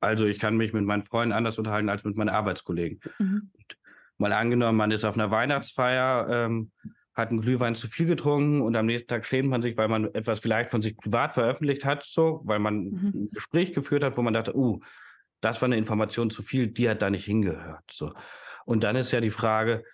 Also 0.00 0.26
ich 0.26 0.38
kann 0.38 0.56
mich 0.56 0.72
mit 0.72 0.84
meinen 0.84 1.04
Freunden 1.04 1.32
anders 1.32 1.58
unterhalten 1.58 1.88
als 1.88 2.04
mit 2.04 2.16
meinen 2.16 2.30
Arbeitskollegen. 2.30 3.00
Mhm. 3.18 3.50
Mal 4.18 4.32
angenommen, 4.32 4.76
man 4.76 4.90
ist 4.90 5.04
auf 5.04 5.14
einer 5.14 5.30
Weihnachtsfeier, 5.30 6.26
ähm, 6.28 6.72
hat 7.14 7.30
einen 7.30 7.42
Glühwein 7.42 7.74
zu 7.74 7.88
viel 7.88 8.06
getrunken 8.06 8.62
und 8.62 8.76
am 8.76 8.86
nächsten 8.86 9.08
Tag 9.08 9.26
schämt 9.26 9.48
man 9.48 9.62
sich, 9.62 9.76
weil 9.76 9.88
man 9.88 10.14
etwas 10.14 10.40
vielleicht 10.40 10.70
von 10.70 10.82
sich 10.82 10.96
privat 10.96 11.34
veröffentlicht 11.34 11.84
hat, 11.84 12.04
so, 12.06 12.40
weil 12.44 12.58
man 12.58 12.84
mhm. 12.84 13.12
ein 13.14 13.30
Gespräch 13.32 13.74
geführt 13.74 14.02
hat, 14.02 14.16
wo 14.16 14.22
man 14.22 14.34
dachte, 14.34 14.56
uh, 14.56 14.80
das 15.40 15.60
war 15.60 15.66
eine 15.66 15.76
Information 15.76 16.30
zu 16.30 16.42
viel, 16.42 16.68
die 16.68 16.88
hat 16.88 17.02
da 17.02 17.10
nicht 17.10 17.24
hingehört. 17.24 17.84
So. 17.90 18.12
Und 18.64 18.84
dann 18.84 18.96
ist 18.96 19.10
ja 19.10 19.20
die 19.20 19.30
Frage, 19.30 19.84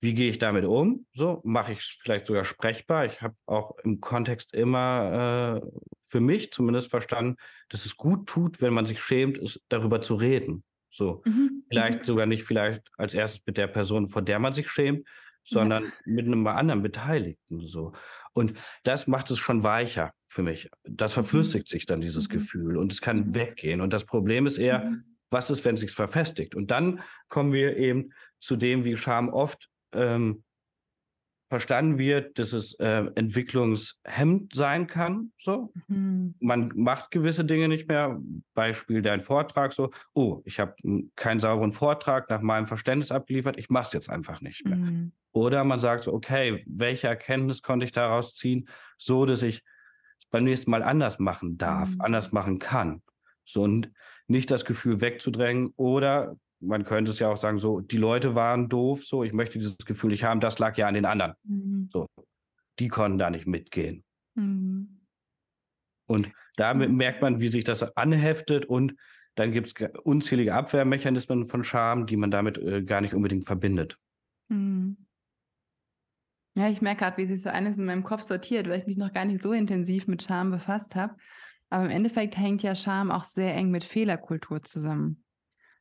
wie 0.00 0.14
gehe 0.14 0.28
ich 0.28 0.38
damit 0.38 0.64
um? 0.64 1.06
So 1.12 1.40
mache 1.44 1.72
ich 1.72 1.78
es 1.78 1.98
vielleicht 2.02 2.26
sogar 2.26 2.44
sprechbar. 2.44 3.06
Ich 3.06 3.22
habe 3.22 3.34
auch 3.46 3.78
im 3.82 4.00
Kontext 4.00 4.52
immer 4.52 5.62
äh, 5.62 5.68
für 6.06 6.20
mich 6.20 6.52
zumindest 6.52 6.90
verstanden, 6.90 7.36
dass 7.68 7.84
es 7.84 7.96
gut 7.96 8.28
tut, 8.28 8.60
wenn 8.60 8.72
man 8.72 8.86
sich 8.86 9.00
schämt, 9.00 9.38
ist, 9.38 9.60
darüber 9.68 10.00
zu 10.00 10.14
reden. 10.14 10.64
So 10.90 11.22
mhm. 11.24 11.64
vielleicht 11.68 12.00
mhm. 12.00 12.04
sogar 12.04 12.26
nicht 12.26 12.44
vielleicht 12.44 12.82
als 12.96 13.14
erstes 13.14 13.42
mit 13.46 13.56
der 13.56 13.66
Person, 13.66 14.08
vor 14.08 14.22
der 14.22 14.38
man 14.38 14.52
sich 14.52 14.70
schämt, 14.70 15.06
sondern 15.44 15.84
ja. 15.84 15.90
mit 16.06 16.26
einem 16.26 16.46
anderen 16.46 16.82
Beteiligten. 16.82 17.60
So 17.66 17.92
und 18.32 18.54
das 18.84 19.06
macht 19.06 19.30
es 19.30 19.38
schon 19.38 19.62
weicher 19.62 20.12
für 20.28 20.42
mich. 20.42 20.70
Das 20.84 21.12
mhm. 21.12 21.22
verflüssigt 21.22 21.68
mhm. 21.68 21.70
sich 21.70 21.86
dann 21.86 22.00
dieses 22.00 22.28
mhm. 22.28 22.32
Gefühl 22.32 22.76
und 22.76 22.92
es 22.92 23.00
kann 23.00 23.28
mhm. 23.28 23.34
weggehen. 23.34 23.80
Und 23.80 23.92
das 23.92 24.04
Problem 24.04 24.46
ist 24.46 24.58
eher, 24.58 24.92
was 25.30 25.50
ist, 25.50 25.64
wenn 25.64 25.74
es 25.74 25.80
sich 25.80 25.90
verfestigt? 25.90 26.54
Und 26.54 26.70
dann 26.70 27.00
kommen 27.28 27.52
wir 27.52 27.76
eben 27.76 28.12
zu 28.38 28.56
dem, 28.56 28.84
wie 28.84 28.96
Scham 28.96 29.28
oft 29.28 29.68
ähm, 29.92 30.44
verstanden 31.48 31.98
wird, 31.98 32.38
dass 32.38 32.52
es 32.52 32.74
äh, 32.80 33.04
entwicklungshemmend 33.14 34.54
sein 34.54 34.86
kann. 34.86 35.32
So, 35.40 35.72
mhm. 35.86 36.34
man 36.40 36.72
macht 36.74 37.10
gewisse 37.10 37.44
Dinge 37.44 37.68
nicht 37.68 37.88
mehr. 37.88 38.20
Beispiel 38.54 39.02
dein 39.02 39.22
Vortrag 39.22 39.72
so: 39.72 39.90
Oh, 40.14 40.42
ich 40.44 40.58
habe 40.58 40.74
keinen 41.14 41.40
sauberen 41.40 41.72
Vortrag 41.72 42.28
nach 42.30 42.40
meinem 42.40 42.66
Verständnis 42.66 43.12
abgeliefert. 43.12 43.58
Ich 43.58 43.70
mache 43.70 43.86
es 43.86 43.92
jetzt 43.92 44.10
einfach 44.10 44.40
nicht 44.40 44.64
mehr. 44.66 44.76
Mhm. 44.76 45.12
Oder 45.32 45.62
man 45.64 45.78
sagt 45.78 46.04
so: 46.04 46.12
Okay, 46.12 46.64
welche 46.66 47.06
Erkenntnis 47.06 47.62
konnte 47.62 47.84
ich 47.84 47.92
daraus 47.92 48.34
ziehen, 48.34 48.68
so 48.98 49.24
dass 49.24 49.42
ich 49.42 49.62
beim 50.30 50.44
nächsten 50.44 50.70
Mal 50.70 50.82
anders 50.82 51.18
machen 51.20 51.58
darf, 51.58 51.88
mhm. 51.88 52.00
anders 52.00 52.32
machen 52.32 52.58
kann. 52.58 53.02
So 53.44 53.62
und 53.62 53.92
nicht 54.26 54.50
das 54.50 54.64
Gefühl 54.64 55.00
wegzudrängen 55.00 55.72
oder 55.76 56.36
man 56.60 56.84
könnte 56.84 57.10
es 57.10 57.18
ja 57.18 57.28
auch 57.28 57.36
sagen, 57.36 57.58
so, 57.58 57.80
die 57.80 57.96
Leute 57.96 58.34
waren 58.34 58.68
doof, 58.68 59.04
so, 59.04 59.22
ich 59.22 59.32
möchte 59.32 59.58
dieses 59.58 59.76
Gefühl 59.78 60.10
nicht 60.10 60.24
haben, 60.24 60.40
das 60.40 60.58
lag 60.58 60.76
ja 60.76 60.88
an 60.88 60.94
den 60.94 61.04
anderen. 61.04 61.34
Mhm. 61.44 61.88
So, 61.90 62.06
die 62.78 62.88
konnten 62.88 63.18
da 63.18 63.30
nicht 63.30 63.46
mitgehen. 63.46 64.04
Mhm. 64.34 65.00
Und 66.06 66.30
da 66.56 66.72
mhm. 66.74 66.96
merkt 66.96 67.22
man, 67.22 67.40
wie 67.40 67.48
sich 67.48 67.64
das 67.64 67.96
anheftet 67.96 68.64
und 68.64 68.94
dann 69.34 69.52
gibt 69.52 69.80
es 69.80 69.90
unzählige 70.02 70.54
Abwehrmechanismen 70.54 71.48
von 71.48 71.62
Scham, 71.62 72.06
die 72.06 72.16
man 72.16 72.30
damit 72.30 72.56
äh, 72.56 72.82
gar 72.82 73.02
nicht 73.02 73.14
unbedingt 73.14 73.46
verbindet. 73.46 73.98
Mhm. 74.48 74.96
Ja, 76.56 76.70
ich 76.70 76.80
merke 76.80 77.00
gerade, 77.00 77.18
wie 77.18 77.26
sich 77.26 77.42
so 77.42 77.50
eines 77.50 77.76
in 77.76 77.84
meinem 77.84 78.02
Kopf 78.02 78.22
sortiert, 78.22 78.66
weil 78.66 78.80
ich 78.80 78.86
mich 78.86 78.96
noch 78.96 79.12
gar 79.12 79.26
nicht 79.26 79.42
so 79.42 79.52
intensiv 79.52 80.06
mit 80.06 80.22
Scham 80.22 80.50
befasst 80.50 80.94
habe. 80.94 81.14
Aber 81.68 81.84
im 81.84 81.90
Endeffekt 81.90 82.38
hängt 82.38 82.62
ja 82.62 82.74
Scham 82.74 83.10
auch 83.10 83.24
sehr 83.24 83.54
eng 83.54 83.70
mit 83.70 83.84
Fehlerkultur 83.84 84.62
zusammen. 84.62 85.22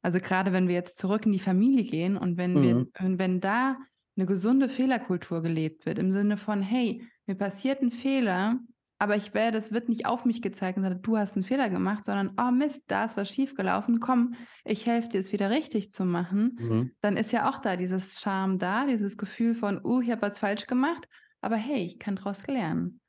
Also 0.06 0.20
gerade 0.20 0.54
wenn 0.54 0.68
wir 0.68 0.76
jetzt 0.76 1.00
zurück 1.00 1.26
in 1.26 1.32
die 1.32 1.40
Familie 1.40 1.84
gehen 1.84 2.16
und 2.16 2.38
wenn 2.38 2.54
mhm. 2.54 2.62
wir, 2.62 3.18
wenn 3.18 3.42
da 3.42 3.76
eine 4.16 4.28
gesunde 4.28 4.70
Fehlerkultur 4.70 5.42
gelebt 5.42 5.88
wird, 5.88 5.98
im 5.98 6.12
Sinne 6.12 6.38
von, 6.38 6.62
hey, 6.62 7.02
mir 7.26 7.34
passiert 7.34 7.82
ein 7.82 7.90
Fehler, 7.90 8.60
aber 9.00 9.16
ich 9.16 9.34
werde, 9.34 9.60
das 9.60 9.72
wird 9.72 9.90
nicht 9.90 10.06
auf 10.06 10.24
mich 10.24 10.44
gezeigt 10.44 10.78
und 10.78 10.84
sagt, 10.84 11.08
du 11.08 11.18
hast 11.18 11.34
einen 11.34 11.44
Fehler 11.44 11.72
gemacht, 11.72 12.06
sondern, 12.06 12.34
oh 12.40 12.52
Mist, 12.52 12.84
da 12.86 13.06
ist 13.06 13.18
was 13.18 13.32
schiefgelaufen, 13.32 14.00
komm, 14.00 14.36
ich 14.64 14.86
helfe 14.86 15.10
dir, 15.10 15.20
es 15.22 15.34
wieder 15.34 15.50
richtig 15.50 15.92
zu 15.92 16.06
machen, 16.06 16.56
mhm. 16.60 16.92
dann 17.02 17.18
ist 17.18 17.32
ja 17.32 17.50
auch 17.50 17.58
da 17.58 17.76
dieses 17.76 18.20
Charme 18.20 18.60
da, 18.60 18.86
dieses 18.86 19.18
Gefühl 19.18 19.56
von, 19.56 19.84
uh, 19.84 20.02
ich 20.02 20.12
habe 20.12 20.22
was 20.22 20.38
falsch 20.38 20.68
gemacht, 20.68 21.08
aber 21.42 21.56
hey, 21.56 21.84
ich 21.84 21.98
kann 21.98 22.18
daraus 22.18 22.46
lernen. 22.46 23.02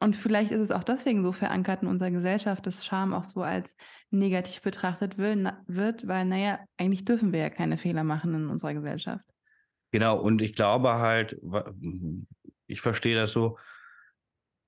Und 0.00 0.14
vielleicht 0.14 0.52
ist 0.52 0.60
es 0.60 0.70
auch 0.70 0.84
deswegen 0.84 1.24
so 1.24 1.32
verankert 1.32 1.82
in 1.82 1.88
unserer 1.88 2.10
Gesellschaft, 2.10 2.64
dass 2.66 2.84
Scham 2.84 3.12
auch 3.12 3.24
so 3.24 3.42
als 3.42 3.74
negativ 4.10 4.62
betrachtet 4.62 5.18
wird, 5.18 6.06
weil, 6.06 6.24
naja, 6.24 6.60
eigentlich 6.76 7.04
dürfen 7.04 7.32
wir 7.32 7.40
ja 7.40 7.50
keine 7.50 7.78
Fehler 7.78 8.04
machen 8.04 8.32
in 8.34 8.48
unserer 8.48 8.74
Gesellschaft. 8.74 9.24
Genau, 9.90 10.20
und 10.20 10.40
ich 10.40 10.54
glaube 10.54 10.94
halt, 10.94 11.40
ich 12.66 12.80
verstehe 12.80 13.16
das 13.16 13.32
so, 13.32 13.58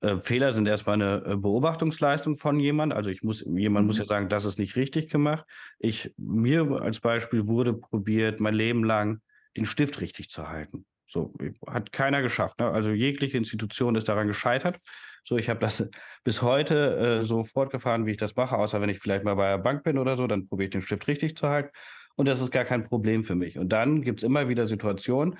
äh, 0.01 0.17
Fehler 0.17 0.51
sind 0.53 0.67
erstmal 0.67 0.95
eine 0.95 1.23
äh, 1.25 1.35
Beobachtungsleistung 1.35 2.37
von 2.37 2.59
jemand. 2.59 2.91
Also 2.91 3.09
ich 3.09 3.23
muss, 3.23 3.41
jemand 3.41 3.85
mhm. 3.85 3.87
muss 3.87 3.99
ja 3.99 4.05
sagen, 4.05 4.29
das 4.29 4.45
ist 4.45 4.57
nicht 4.57 4.75
richtig 4.75 5.09
gemacht. 5.09 5.45
Ich, 5.79 6.13
mir 6.17 6.81
als 6.81 6.99
Beispiel 6.99 7.47
wurde 7.47 7.73
probiert, 7.73 8.39
mein 8.39 8.55
Leben 8.55 8.83
lang 8.83 9.21
den 9.55 9.65
Stift 9.65 10.01
richtig 10.01 10.29
zu 10.29 10.47
halten. 10.47 10.85
So, 11.11 11.33
hat 11.67 11.91
keiner 11.91 12.21
geschafft. 12.21 12.59
Ne? 12.59 12.71
Also 12.71 12.91
jegliche 12.91 13.37
Institution 13.37 13.95
ist 13.95 14.07
daran 14.07 14.27
gescheitert. 14.27 14.79
So, 15.25 15.37
ich 15.37 15.49
habe 15.49 15.59
das 15.59 15.87
bis 16.23 16.41
heute 16.41 17.21
äh, 17.21 17.25
so 17.25 17.43
fortgefahren, 17.43 18.05
wie 18.05 18.11
ich 18.11 18.17
das 18.17 18.35
mache, 18.37 18.57
außer 18.57 18.79
wenn 18.79 18.89
ich 18.89 18.99
vielleicht 18.99 19.25
mal 19.25 19.35
bei 19.35 19.49
der 19.49 19.57
Bank 19.57 19.83
bin 19.83 19.97
oder 19.97 20.15
so, 20.15 20.25
dann 20.25 20.47
probiere 20.47 20.67
ich 20.67 20.71
den 20.71 20.81
Stift 20.81 21.07
richtig 21.07 21.35
zu 21.35 21.49
halten. 21.49 21.69
Und 22.15 22.27
das 22.27 22.39
ist 22.39 22.51
gar 22.51 22.63
kein 22.63 22.85
Problem 22.85 23.25
für 23.25 23.35
mich. 23.35 23.57
Und 23.57 23.69
dann 23.69 24.01
gibt 24.03 24.19
es 24.19 24.23
immer 24.23 24.47
wieder 24.47 24.67
Situationen, 24.67 25.37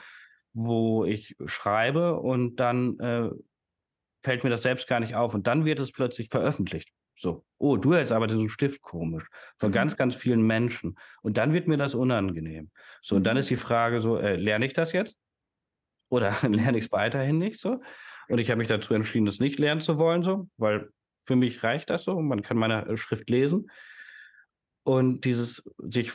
wo 0.54 1.06
ich 1.06 1.38
schreibe 1.46 2.20
und 2.20 2.58
dann 2.58 3.00
äh, 3.00 3.30
fällt 4.22 4.44
mir 4.44 4.50
das 4.50 4.64
selbst 4.64 4.88
gar 4.88 5.00
nicht 5.00 5.16
auf. 5.16 5.34
Und 5.34 5.48
dann 5.48 5.64
wird 5.64 5.80
es 5.80 5.94
plötzlich 5.94 6.28
veröffentlicht. 6.30 6.90
So, 7.18 7.46
oh, 7.58 7.78
du 7.78 7.94
hältst 7.94 8.12
aber 8.12 8.28
diesen 8.28 8.50
Stift 8.50 8.82
komisch. 8.82 9.26
Von 9.58 9.70
mhm. 9.70 9.76
ganz, 9.76 9.96
ganz 9.96 10.16
vielen 10.16 10.42
Menschen. 10.42 10.98
Und 11.22 11.38
dann 11.38 11.54
wird 11.54 11.68
mir 11.68 11.78
das 11.78 11.96
unangenehm. 11.96 12.72
So, 13.02 13.16
und 13.16 13.24
dann 13.24 13.36
mhm. 13.36 13.40
ist 13.40 13.50
die 13.50 13.56
Frage 13.56 14.02
so, 14.02 14.18
äh, 14.18 14.36
lerne 14.36 14.66
ich 14.66 14.74
das 14.74 14.92
jetzt? 14.92 15.21
Oder 16.12 16.38
lerne 16.48 16.78
ich 16.78 16.86
es 16.86 16.92
weiterhin 16.92 17.40
nicht 17.40 17.60
so? 17.60 17.82
Und 18.28 18.38
ich 18.38 18.50
habe 18.52 18.60
mich 18.60 18.68
dazu 18.68 18.94
entschieden, 18.94 19.26
das 19.26 19.40
nicht 19.40 19.58
lernen 19.58 19.82
zu 19.82 19.98
wollen, 19.98 20.22
so, 20.22 20.48
weil 20.58 20.90
für 21.26 21.36
mich 21.36 21.64
reicht 21.64 21.90
das 21.90 22.04
so. 22.04 22.20
Man 22.22 22.44
kann 22.44 22.58
meine 22.58 22.86
äh, 22.86 22.98
Schrift 22.98 23.30
lesen. 23.30 23.72
Und 24.84 25.26
dieses 25.26 25.64
sich 25.78 26.12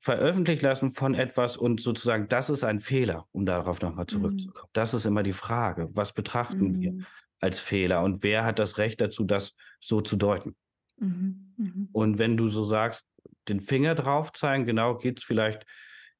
veröffentlichen 0.00 0.64
lassen 0.64 0.94
von 0.94 1.14
etwas 1.14 1.56
und 1.56 1.80
sozusagen, 1.80 2.28
das 2.28 2.50
ist 2.50 2.64
ein 2.64 2.80
Fehler, 2.80 3.26
um 3.32 3.44
darauf 3.44 3.82
nochmal 3.82 4.04
mhm. 4.04 4.08
zurückzukommen. 4.08 4.64
Mhm. 4.66 4.72
Das 4.72 4.94
ist 4.94 5.04
immer 5.04 5.22
die 5.22 5.32
Frage. 5.32 5.88
Was 5.92 6.12
betrachten 6.12 6.72
mhm. 6.72 6.80
wir 6.80 7.06
als 7.40 7.60
Fehler 7.60 8.02
und 8.02 8.22
wer 8.22 8.44
hat 8.44 8.58
das 8.58 8.78
Recht 8.78 9.00
dazu, 9.00 9.24
das 9.24 9.54
so 9.80 10.00
zu 10.00 10.16
deuten? 10.16 10.56
Mhm. 10.98 11.52
mhm. 11.56 11.88
Und 11.92 12.18
wenn 12.18 12.36
du 12.36 12.48
so 12.48 12.64
sagst, 12.64 13.04
den 13.48 13.60
Finger 13.60 13.94
drauf 13.94 14.32
zeigen, 14.32 14.66
genau 14.66 14.96
geht 14.96 15.18
es 15.18 15.24
vielleicht 15.24 15.64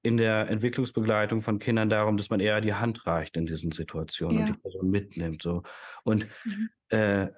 in 0.03 0.17
der 0.17 0.49
Entwicklungsbegleitung 0.49 1.43
von 1.43 1.59
Kindern 1.59 1.89
darum, 1.89 2.17
dass 2.17 2.31
man 2.31 2.41
eher 2.41 2.61
die 2.61 2.75
Hand 2.75 3.07
reicht 3.07 3.37
in 3.37 3.47
diesen 3.47 3.73
Situationen 3.73 4.39
ja. 4.39 4.47
und 4.47 4.55
die 4.55 4.61
Person 4.61 4.91
mitnimmt. 4.91 5.43
So. 5.43 5.63
Und 6.05 6.27
mhm. 6.45 6.69
äh, 6.89 7.29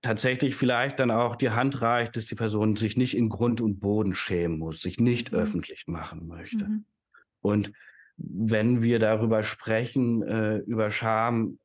tatsächlich 0.00 0.56
vielleicht 0.56 0.98
dann 0.98 1.10
auch 1.10 1.36
die 1.36 1.50
Hand 1.50 1.80
reicht, 1.80 2.16
dass 2.16 2.26
die 2.26 2.34
Person 2.34 2.76
sich 2.76 2.96
nicht 2.96 3.16
in 3.16 3.28
Grund 3.28 3.60
und 3.60 3.80
Boden 3.80 4.14
schämen 4.14 4.58
muss, 4.58 4.80
sich 4.80 4.98
nicht 4.98 5.32
mhm. 5.32 5.38
öffentlich 5.38 5.86
machen 5.86 6.26
möchte. 6.26 6.64
Mhm. 6.64 6.84
Und 7.40 7.72
wenn 8.16 8.82
wir 8.82 8.98
darüber 8.98 9.42
sprechen, 9.42 10.22
äh, 10.22 10.56
über 10.58 10.90
Scham 10.90 11.58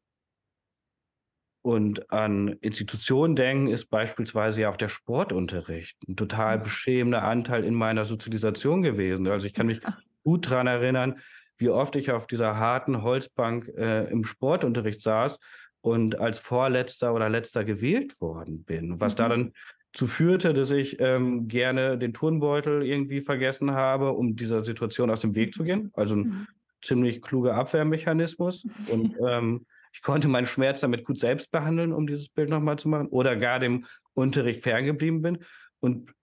und 1.67 2.13
an 2.13 2.47
Institutionen 2.61 3.35
denken, 3.35 3.67
ist 3.67 3.87
beispielsweise 3.89 4.61
ja 4.61 4.69
auch 4.69 4.77
der 4.77 4.87
Sportunterricht 4.87 5.97
ein 6.07 6.15
total 6.15 6.59
beschämender 6.59 7.23
Anteil 7.23 7.65
in 7.65 7.73
meiner 7.73 8.05
Sozialisation 8.05 8.83
gewesen. 8.83 9.27
Also 9.27 9.47
ich 9.47 9.53
kann 9.53 9.67
mich 9.67 9.81
gut 10.23 10.49
daran 10.49 10.67
erinnern, 10.67 11.19
wie 11.57 11.67
oft 11.67 11.97
ich 11.97 12.09
auf 12.11 12.25
dieser 12.25 12.55
harten 12.55 13.01
Holzbank 13.01 13.67
äh, 13.75 14.09
im 14.09 14.23
Sportunterricht 14.23 15.01
saß 15.01 15.39
und 15.81 16.17
als 16.17 16.39
Vorletzter 16.39 17.13
oder 17.13 17.27
Letzter 17.27 17.65
gewählt 17.65 18.15
worden 18.21 18.63
bin. 18.63 19.01
Was 19.01 19.15
mhm. 19.15 19.17
da 19.17 19.27
dann 19.27 19.53
zu 19.91 20.07
führte, 20.07 20.53
dass 20.53 20.71
ich 20.71 21.01
ähm, 21.01 21.49
gerne 21.49 21.97
den 21.97 22.13
Turnbeutel 22.13 22.81
irgendwie 22.81 23.19
vergessen 23.19 23.71
habe, 23.71 24.13
um 24.13 24.37
dieser 24.37 24.63
Situation 24.63 25.09
aus 25.09 25.19
dem 25.19 25.35
Weg 25.35 25.53
zu 25.53 25.65
gehen. 25.65 25.91
Also 25.95 26.15
ein 26.15 26.19
mhm. 26.21 26.47
ziemlich 26.81 27.21
kluger 27.21 27.55
Abwehrmechanismus. 27.55 28.65
Und 28.87 29.17
ähm, 29.27 29.65
ich 29.93 30.01
konnte 30.01 30.27
meinen 30.27 30.47
Schmerz 30.47 30.81
damit 30.81 31.05
gut 31.05 31.19
selbst 31.19 31.51
behandeln, 31.51 31.93
um 31.93 32.07
dieses 32.07 32.29
Bild 32.29 32.49
nochmal 32.49 32.77
zu 32.77 32.89
machen, 32.89 33.07
oder 33.07 33.35
gar 33.35 33.59
dem 33.59 33.85
Unterricht 34.13 34.63
ferngeblieben 34.63 35.21
bin. 35.21 35.39
Und 35.79 36.13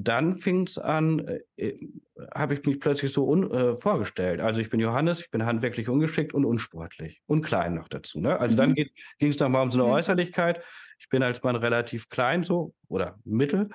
dann 0.00 0.38
fing 0.38 0.66
es 0.66 0.78
an, 0.78 1.26
äh, 1.26 1.40
äh 1.56 1.88
habe 2.34 2.54
ich 2.54 2.64
mich 2.64 2.80
plötzlich 2.80 3.12
so 3.12 3.28
un, 3.28 3.50
äh, 3.50 3.76
vorgestellt. 3.80 4.40
Also 4.40 4.60
ich 4.60 4.70
bin 4.70 4.80
Johannes, 4.80 5.20
ich 5.20 5.30
bin 5.30 5.44
handwerklich 5.44 5.88
ungeschickt 5.88 6.34
und 6.34 6.44
unsportlich 6.44 7.20
und 7.26 7.42
klein 7.42 7.74
noch 7.74 7.88
dazu. 7.88 8.20
Ne? 8.20 8.38
Also 8.38 8.54
mhm. 8.54 8.56
dann 8.56 8.74
ging 8.74 9.30
es 9.30 9.38
nochmal 9.38 9.62
um 9.62 9.70
so 9.70 9.78
eine 9.78 9.88
mhm. 9.88 9.94
Äußerlichkeit. 9.94 10.62
Ich 11.00 11.08
bin 11.08 11.22
als 11.22 11.42
Mann 11.42 11.56
relativ 11.56 12.08
klein 12.08 12.44
so 12.44 12.74
oder 12.88 13.18
mittel. 13.24 13.70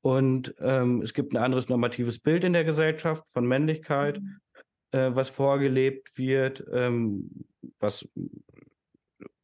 Und 0.00 0.54
ähm, 0.60 1.02
es 1.02 1.12
gibt 1.12 1.32
ein 1.32 1.38
anderes 1.38 1.68
normatives 1.68 2.18
Bild 2.18 2.44
in 2.44 2.52
der 2.52 2.64
Gesellschaft 2.64 3.24
von 3.32 3.46
Männlichkeit, 3.46 4.20
mhm. 4.20 4.40
äh, 4.92 5.14
was 5.14 5.28
vorgelebt 5.28 6.16
wird, 6.16 6.64
ähm, 6.72 7.30
was 7.78 8.06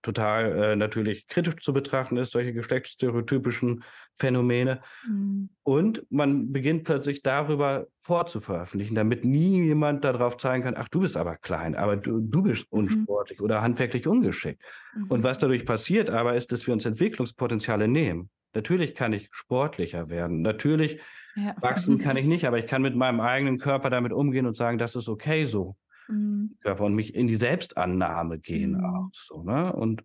total 0.04 0.52
äh, 0.52 0.76
natürlich 0.76 1.26
kritisch 1.26 1.56
zu 1.56 1.72
betrachten 1.72 2.16
ist, 2.16 2.30
solche 2.30 2.52
geschlechtsstereotypischen 2.52 3.82
Phänomene. 4.18 4.80
Mhm. 5.08 5.48
Und 5.64 6.06
man 6.10 6.52
beginnt 6.52 6.84
plötzlich 6.84 7.22
darüber 7.22 7.86
vorzuveröffentlichen, 8.02 8.94
damit 8.94 9.24
nie 9.24 9.64
jemand 9.64 10.04
darauf 10.04 10.36
zeigen 10.36 10.62
kann, 10.62 10.74
ach, 10.76 10.88
du 10.88 11.00
bist 11.00 11.16
aber 11.16 11.36
klein, 11.36 11.74
aber 11.74 11.96
du, 11.96 12.20
du 12.20 12.42
bist 12.42 12.70
mhm. 12.70 12.80
unsportlich 12.80 13.40
mhm. 13.40 13.44
oder 13.46 13.62
handwerklich 13.62 14.06
ungeschickt. 14.06 14.62
Mhm. 14.94 15.06
Und 15.08 15.24
was 15.24 15.38
dadurch 15.38 15.66
passiert 15.66 16.10
aber 16.10 16.36
ist, 16.36 16.52
dass 16.52 16.66
wir 16.66 16.74
uns 16.74 16.84
Entwicklungspotenziale 16.84 17.88
nehmen. 17.88 18.30
Natürlich 18.52 18.94
kann 18.94 19.12
ich 19.12 19.28
sportlicher 19.32 20.08
werden. 20.10 20.42
Natürlich 20.42 21.00
ja. 21.34 21.56
wachsen 21.60 21.98
kann 21.98 22.16
ich 22.16 22.26
nicht, 22.26 22.46
aber 22.46 22.58
ich 22.58 22.66
kann 22.68 22.82
mit 22.82 22.94
meinem 22.94 23.20
eigenen 23.20 23.58
Körper 23.58 23.90
damit 23.90 24.12
umgehen 24.12 24.46
und 24.46 24.56
sagen, 24.56 24.78
das 24.78 24.94
ist 24.94 25.08
okay 25.08 25.46
so 25.46 25.74
mhm. 26.08 26.56
Körper 26.60 26.84
und 26.84 26.94
mich 26.94 27.14
in 27.14 27.26
die 27.26 27.36
Selbstannahme 27.36 28.38
gehen 28.38 28.78
mhm. 28.78 28.84
auch. 28.84 29.10
So, 29.12 29.42
ne? 29.42 29.72
Und 29.72 30.04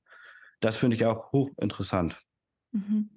das 0.59 0.77
finde 0.77 0.95
ich 0.95 1.05
auch 1.05 1.31
hochinteressant. 1.31 2.21
Mhm. 2.71 3.09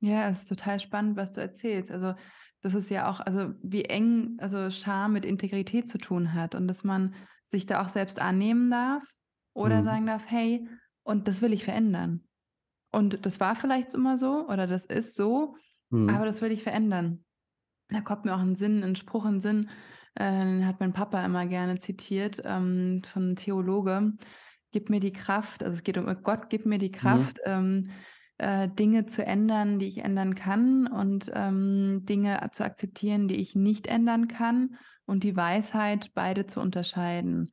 Ja, 0.00 0.28
es 0.28 0.42
ist 0.42 0.48
total 0.48 0.78
spannend, 0.80 1.16
was 1.16 1.32
du 1.32 1.40
erzählst. 1.40 1.90
Also 1.90 2.14
das 2.62 2.74
ist 2.74 2.90
ja 2.90 3.10
auch, 3.10 3.20
also 3.20 3.54
wie 3.62 3.84
eng 3.84 4.36
also 4.38 4.70
Scham 4.70 5.12
mit 5.12 5.24
Integrität 5.24 5.88
zu 5.88 5.98
tun 5.98 6.34
hat 6.34 6.54
und 6.54 6.68
dass 6.68 6.84
man 6.84 7.14
sich 7.50 7.66
da 7.66 7.82
auch 7.82 7.90
selbst 7.90 8.20
annehmen 8.20 8.70
darf 8.70 9.02
oder 9.54 9.80
mhm. 9.80 9.84
sagen 9.84 10.06
darf, 10.06 10.22
hey, 10.26 10.68
und 11.02 11.28
das 11.28 11.40
will 11.40 11.52
ich 11.52 11.64
verändern. 11.64 12.24
Und 12.90 13.24
das 13.26 13.40
war 13.40 13.56
vielleicht 13.56 13.94
immer 13.94 14.18
so 14.18 14.46
oder 14.48 14.66
das 14.66 14.86
ist 14.86 15.14
so, 15.14 15.56
mhm. 15.90 16.08
aber 16.08 16.26
das 16.26 16.40
will 16.42 16.52
ich 16.52 16.62
verändern. 16.62 17.24
Da 17.88 18.00
kommt 18.00 18.24
mir 18.24 18.34
auch 18.34 18.40
ein 18.40 18.56
Sinn, 18.56 18.82
ein 18.84 18.96
Spruch 18.96 19.24
in 19.24 19.36
den 19.36 19.40
Sinn, 19.40 19.70
äh, 20.18 20.64
hat 20.64 20.80
mein 20.80 20.92
Papa 20.92 21.24
immer 21.24 21.46
gerne 21.46 21.78
zitiert, 21.78 22.42
ähm, 22.44 23.02
von 23.04 23.22
einem 23.22 23.36
Theologe. 23.36 24.12
Gib 24.72 24.90
mir 24.90 25.00
die 25.00 25.12
Kraft, 25.12 25.62
also 25.62 25.76
es 25.76 25.82
geht 25.82 25.96
um 25.96 26.06
Gott, 26.22 26.50
gib 26.50 26.66
mir 26.66 26.78
die 26.78 26.88
mhm. 26.88 26.92
Kraft, 26.92 27.38
mhm. 27.46 27.52
ähm, 27.52 27.90
äh, 28.38 28.68
Dinge 28.68 29.06
zu 29.06 29.24
ändern, 29.24 29.78
die 29.78 29.88
ich 29.88 30.04
ändern 30.04 30.34
kann 30.34 30.86
und 30.86 31.30
ähm, 31.34 32.04
Dinge 32.04 32.48
zu 32.52 32.64
akzeptieren, 32.64 33.28
die 33.28 33.36
ich 33.36 33.54
nicht 33.54 33.86
ändern 33.86 34.28
kann 34.28 34.76
und 35.06 35.24
die 35.24 35.36
Weisheit, 35.36 36.12
beide 36.14 36.46
zu 36.46 36.60
unterscheiden. 36.60 37.52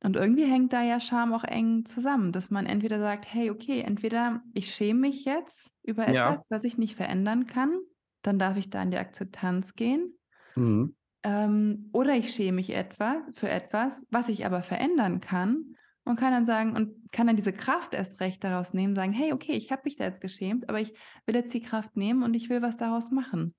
Und 0.00 0.16
irgendwie 0.16 0.44
hängt 0.44 0.72
da 0.72 0.82
ja 0.82 1.00
Scham 1.00 1.32
auch 1.32 1.42
eng 1.42 1.84
zusammen, 1.86 2.30
dass 2.30 2.50
man 2.50 2.66
entweder 2.66 3.00
sagt, 3.00 3.24
hey, 3.32 3.50
okay, 3.50 3.80
entweder 3.80 4.42
ich 4.54 4.72
schäme 4.72 5.00
mich 5.00 5.24
jetzt 5.24 5.72
über 5.82 6.02
etwas, 6.02 6.14
ja. 6.14 6.42
was 6.48 6.62
ich 6.62 6.78
nicht 6.78 6.94
verändern 6.94 7.46
kann, 7.46 7.76
dann 8.22 8.38
darf 8.38 8.56
ich 8.56 8.70
da 8.70 8.82
in 8.82 8.92
die 8.92 8.98
Akzeptanz 8.98 9.74
gehen. 9.74 10.14
Mhm. 10.54 10.94
Ähm, 11.24 11.90
oder 11.92 12.14
ich 12.14 12.30
schäme 12.30 12.56
mich 12.56 12.70
etwas 12.70 13.16
für 13.34 13.48
etwas, 13.48 13.92
was 14.10 14.28
ich 14.28 14.46
aber 14.46 14.62
verändern 14.62 15.20
kann 15.20 15.76
und 16.04 16.16
kann 16.16 16.32
dann 16.32 16.46
sagen 16.46 16.76
und 16.76 17.12
kann 17.12 17.26
dann 17.26 17.36
diese 17.36 17.52
Kraft 17.52 17.92
erst 17.92 18.20
recht 18.20 18.42
daraus 18.44 18.72
nehmen, 18.72 18.94
sagen, 18.94 19.12
hey, 19.12 19.32
okay, 19.32 19.52
ich 19.52 19.72
habe 19.72 19.82
mich 19.84 19.96
da 19.96 20.04
jetzt 20.04 20.20
geschämt, 20.20 20.68
aber 20.68 20.80
ich 20.80 20.94
will 21.26 21.34
jetzt 21.34 21.52
die 21.52 21.62
Kraft 21.62 21.96
nehmen 21.96 22.22
und 22.22 22.34
ich 22.34 22.48
will 22.48 22.62
was 22.62 22.76
daraus 22.76 23.10
machen. 23.10 23.54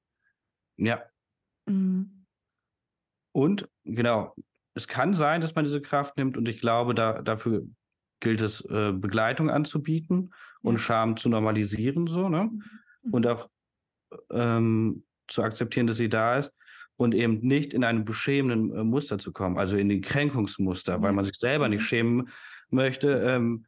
Ja. 0.78 1.04
Mhm. 1.66 2.26
Und 3.34 3.70
genau, 3.84 4.36
es 4.74 4.88
kann 4.88 5.14
sein, 5.14 5.42
dass 5.42 5.54
man 5.54 5.66
diese 5.66 5.82
Kraft 5.82 6.18
nimmt 6.18 6.38
und 6.38 6.48
ich 6.48 6.62
glaube, 6.62 6.96
da, 6.96 7.22
dafür 7.22 7.66
gilt 8.22 8.42
es, 8.42 8.62
äh, 8.66 8.94
Begleitung 8.94 9.50
anzubieten 9.50 10.34
und 10.62 10.76
ja. 10.76 10.80
Scham 10.80 11.18
zu 11.18 11.30
normalisieren, 11.30 12.08
so, 12.08 12.30
ne? 12.30 12.50
Mhm. 12.52 13.14
Und 13.14 13.28
auch 13.28 13.50
ähm, 14.32 15.04
zu 15.28 15.44
akzeptieren, 15.44 15.88
dass 15.88 15.98
sie 15.98 16.10
da 16.10 16.38
ist 16.38 16.52
und 17.00 17.16
eben 17.16 17.40
nicht 17.40 17.74
in 17.74 17.86
einem 17.86 18.04
beschämenden 18.04 18.78
äh, 18.78 18.84
Muster 18.84 19.18
zu 19.20 19.32
kommen, 19.32 19.58
also 19.58 19.78
in 19.78 19.88
den 19.88 20.02
Kränkungsmuster, 20.02 21.02
weil 21.02 21.14
man 21.14 21.24
sich 21.24 21.38
selber 21.38 21.70
nicht 21.70 21.84
schämen 21.84 22.28
möchte. 22.70 23.24
Ähm, 23.26 23.66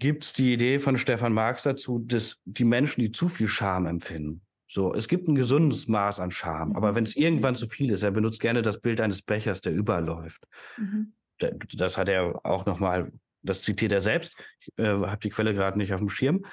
Gibt 0.00 0.24
es 0.24 0.32
die 0.32 0.52
Idee 0.52 0.80
von 0.80 0.98
Stefan 0.98 1.32
Marx 1.32 1.62
dazu, 1.62 2.00
dass 2.00 2.40
die 2.44 2.64
Menschen, 2.64 3.00
die 3.00 3.12
zu 3.12 3.28
viel 3.28 3.46
Scham 3.46 3.86
empfinden, 3.86 4.42
so, 4.66 4.92
es 4.94 5.06
gibt 5.06 5.28
ein 5.28 5.36
gesundes 5.36 5.86
Maß 5.86 6.18
an 6.18 6.32
Scham, 6.32 6.74
aber 6.74 6.92
mhm. 6.92 6.96
wenn 6.96 7.04
es 7.04 7.14
irgendwann 7.14 7.54
zu 7.54 7.68
viel 7.68 7.90
ist, 7.90 8.02
er 8.02 8.10
benutzt 8.10 8.40
gerne 8.40 8.62
das 8.62 8.80
Bild 8.80 9.00
eines 9.00 9.22
Bechers, 9.22 9.60
der 9.60 9.72
überläuft. 9.72 10.42
Mhm. 10.78 11.12
Das 11.38 11.96
hat 11.96 12.08
er 12.08 12.44
auch 12.44 12.66
nochmal, 12.66 13.12
das 13.42 13.62
zitiert 13.62 13.92
er 13.92 14.00
selbst, 14.00 14.34
ich 14.58 14.78
äh, 14.78 14.84
habe 14.84 15.20
die 15.22 15.30
Quelle 15.30 15.54
gerade 15.54 15.78
nicht 15.78 15.92
auf 15.92 16.00
dem 16.00 16.08
Schirm. 16.08 16.44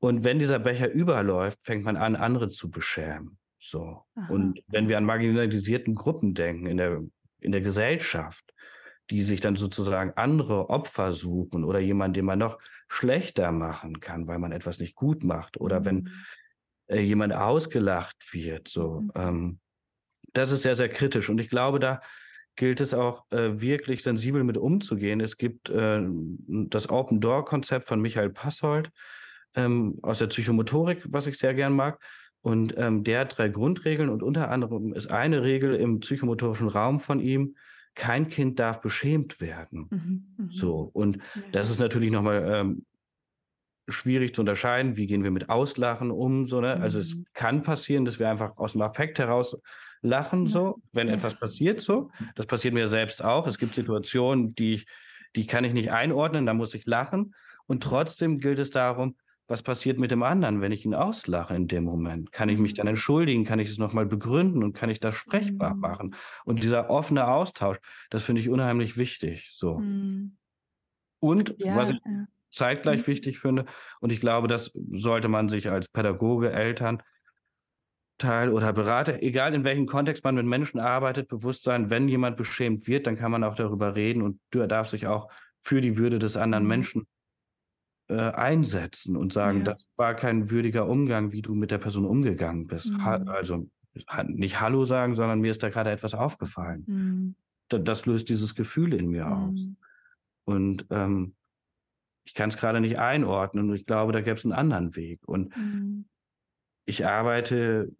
Und 0.00 0.22
wenn 0.22 0.38
dieser 0.38 0.58
Becher 0.58 0.90
überläuft, 0.90 1.58
fängt 1.62 1.84
man 1.84 1.96
an, 1.96 2.14
andere 2.14 2.50
zu 2.50 2.70
beschämen. 2.70 3.38
So. 3.58 4.04
Aha. 4.14 4.32
Und 4.32 4.62
wenn 4.68 4.88
wir 4.88 4.98
an 4.98 5.04
marginalisierten 5.04 5.94
Gruppen 5.94 6.34
denken 6.34 6.66
in 6.66 6.76
der, 6.76 7.02
in 7.40 7.52
der 7.52 7.60
Gesellschaft, 7.60 8.54
die 9.10 9.24
sich 9.24 9.40
dann 9.40 9.56
sozusagen 9.56 10.12
andere 10.16 10.70
Opfer 10.70 11.12
suchen 11.12 11.64
oder 11.64 11.78
jemanden, 11.78 12.14
den 12.14 12.24
man 12.26 12.38
noch 12.38 12.58
schlechter 12.88 13.52
machen 13.52 14.00
kann, 14.00 14.26
weil 14.26 14.38
man 14.38 14.52
etwas 14.52 14.78
nicht 14.78 14.94
gut 14.94 15.24
macht 15.24 15.58
oder 15.60 15.80
mhm. 15.80 15.84
wenn 15.84 16.10
äh, 16.88 17.00
jemand 17.00 17.34
ausgelacht 17.34 18.32
wird, 18.32 18.68
so. 18.68 19.00
Mhm. 19.00 19.10
Ähm, 19.14 19.58
das 20.34 20.52
ist 20.52 20.62
sehr, 20.62 20.76
sehr 20.76 20.90
kritisch. 20.90 21.30
Und 21.30 21.40
ich 21.40 21.48
glaube, 21.48 21.80
da 21.80 22.02
gilt 22.54 22.80
es 22.80 22.92
auch 22.92 23.24
äh, 23.30 23.60
wirklich 23.60 24.02
sensibel 24.02 24.44
mit 24.44 24.58
umzugehen. 24.58 25.20
Es 25.20 25.38
gibt 25.38 25.70
äh, 25.70 26.02
das 26.46 26.90
Open 26.90 27.20
Door 27.20 27.46
Konzept 27.46 27.86
von 27.86 28.00
Michael 28.00 28.30
Passold 28.30 28.90
ähm, 29.54 29.98
aus 30.02 30.18
der 30.18 30.26
Psychomotorik, 30.26 31.02
was 31.08 31.26
ich 31.26 31.38
sehr 31.38 31.54
gern 31.54 31.72
mag. 31.72 31.98
Und 32.48 32.74
ähm, 32.78 33.04
der 33.04 33.20
hat 33.20 33.36
drei 33.36 33.48
Grundregeln 33.50 34.08
und 34.08 34.22
unter 34.22 34.50
anderem 34.50 34.94
ist 34.94 35.08
eine 35.08 35.42
Regel 35.42 35.74
im 35.74 36.00
psychomotorischen 36.00 36.68
Raum 36.68 36.98
von 36.98 37.20
ihm, 37.20 37.56
kein 37.94 38.30
Kind 38.30 38.58
darf 38.58 38.80
beschämt 38.80 39.38
werden. 39.38 39.86
Mhm, 39.90 40.46
mh. 40.46 40.52
So, 40.52 40.88
und 40.94 41.16
ja. 41.16 41.42
das 41.52 41.68
ist 41.68 41.78
natürlich 41.78 42.10
nochmal 42.10 42.42
ähm, 42.50 42.86
schwierig 43.86 44.34
zu 44.34 44.40
unterscheiden, 44.40 44.96
wie 44.96 45.06
gehen 45.06 45.24
wir 45.24 45.30
mit 45.30 45.50
Auslachen 45.50 46.10
um. 46.10 46.48
So, 46.48 46.62
ne? 46.62 46.76
Mhm. 46.76 46.82
Also 46.82 47.00
es 47.00 47.14
mhm. 47.14 47.26
kann 47.34 47.62
passieren, 47.62 48.06
dass 48.06 48.18
wir 48.18 48.30
einfach 48.30 48.56
aus 48.56 48.72
dem 48.72 48.80
Affekt 48.80 49.18
heraus 49.18 49.54
lachen, 50.00 50.46
ja. 50.46 50.50
so, 50.50 50.80
wenn 50.92 51.08
ja. 51.08 51.14
etwas 51.14 51.38
passiert, 51.38 51.82
so. 51.82 52.10
Das 52.34 52.46
passiert 52.46 52.72
mir 52.72 52.88
selbst 52.88 53.22
auch. 53.22 53.46
Es 53.46 53.58
gibt 53.58 53.74
Situationen, 53.74 54.54
die 54.54 54.72
ich, 54.72 54.86
die 55.36 55.46
kann 55.46 55.64
ich 55.64 55.74
nicht 55.74 55.90
einordnen, 55.90 56.46
da 56.46 56.54
muss 56.54 56.72
ich 56.72 56.86
lachen. 56.86 57.34
Und 57.66 57.82
trotzdem 57.82 58.38
gilt 58.38 58.58
es 58.58 58.70
darum, 58.70 59.16
was 59.48 59.62
passiert 59.62 59.98
mit 59.98 60.10
dem 60.10 60.22
anderen, 60.22 60.60
wenn 60.60 60.72
ich 60.72 60.84
ihn 60.84 60.94
auslache 60.94 61.56
in 61.56 61.68
dem 61.68 61.84
Moment? 61.84 62.32
Kann 62.32 62.50
ich 62.50 62.58
mich 62.58 62.74
dann 62.74 62.84
mhm. 62.84 62.90
entschuldigen? 62.90 63.46
Kann 63.46 63.58
ich 63.58 63.70
es 63.70 63.78
nochmal 63.78 64.04
begründen 64.04 64.62
und 64.62 64.74
kann 64.74 64.90
ich 64.90 65.00
das 65.00 65.14
sprechbar 65.14 65.74
mhm. 65.74 65.80
machen? 65.80 66.14
Und 66.44 66.62
dieser 66.62 66.90
offene 66.90 67.26
Austausch, 67.26 67.78
das 68.10 68.22
finde 68.22 68.42
ich 68.42 68.50
unheimlich 68.50 68.98
wichtig. 68.98 69.50
So. 69.56 69.78
Mhm. 69.78 70.36
Und 71.18 71.54
ja, 71.58 71.74
was 71.76 71.90
ich 71.90 71.98
ja. 72.04 72.26
zeitgleich 72.52 73.02
mhm. 73.02 73.06
wichtig 73.06 73.40
finde, 73.40 73.64
und 74.00 74.12
ich 74.12 74.20
glaube, 74.20 74.48
das 74.48 74.70
sollte 74.92 75.28
man 75.28 75.48
sich 75.48 75.70
als 75.70 75.88
Pädagoge, 75.88 76.52
Eltern, 76.52 77.02
Teil 78.18 78.52
oder 78.52 78.72
Berater, 78.74 79.22
egal 79.22 79.54
in 79.54 79.64
welchem 79.64 79.86
Kontext 79.86 80.24
man 80.24 80.34
mit 80.34 80.44
Menschen 80.44 80.78
arbeitet, 80.78 81.28
bewusst 81.28 81.64
sein, 81.64 81.88
wenn 81.88 82.08
jemand 82.08 82.36
beschämt 82.36 82.86
wird, 82.86 83.06
dann 83.06 83.16
kann 83.16 83.30
man 83.30 83.44
auch 83.44 83.54
darüber 83.54 83.94
reden 83.94 84.22
und 84.22 84.40
du 84.50 84.66
darf 84.66 84.90
sich 84.90 85.06
auch 85.06 85.30
für 85.62 85.80
die 85.80 85.96
Würde 85.96 86.18
des 86.18 86.36
anderen 86.36 86.64
mhm. 86.64 86.68
Menschen 86.68 87.06
äh, 88.08 88.14
einsetzen 88.14 89.16
und 89.16 89.32
sagen, 89.32 89.58
ja. 89.58 89.64
das 89.64 89.88
war 89.96 90.14
kein 90.14 90.50
würdiger 90.50 90.88
Umgang, 90.88 91.32
wie 91.32 91.42
du 91.42 91.54
mit 91.54 91.70
der 91.70 91.78
Person 91.78 92.04
umgegangen 92.04 92.66
bist. 92.66 92.86
Mhm. 92.86 93.04
Ha 93.04 93.16
also 93.26 93.68
nicht 94.26 94.60
Hallo 94.60 94.84
sagen, 94.84 95.14
sondern 95.16 95.40
mir 95.40 95.50
ist 95.50 95.62
da 95.62 95.70
gerade 95.70 95.90
etwas 95.90 96.14
aufgefallen. 96.14 96.84
Mhm. 96.86 97.34
Da, 97.68 97.78
das 97.78 98.06
löst 98.06 98.28
dieses 98.28 98.54
Gefühl 98.54 98.94
in 98.94 99.08
mir 99.08 99.26
mhm. 99.26 99.32
aus. 99.32 99.66
Und 100.44 100.86
ähm, 100.90 101.34
ich 102.24 102.34
kann 102.34 102.48
es 102.48 102.56
gerade 102.56 102.80
nicht 102.80 102.98
einordnen 102.98 103.70
und 103.70 103.76
ich 103.76 103.86
glaube, 103.86 104.12
da 104.12 104.20
gäbe 104.20 104.36
es 104.36 104.44
einen 104.44 104.52
anderen 104.52 104.96
Weg. 104.96 105.20
Und 105.26 105.56
mhm. 105.56 106.06
ich 106.84 107.06
arbeite 107.06 107.90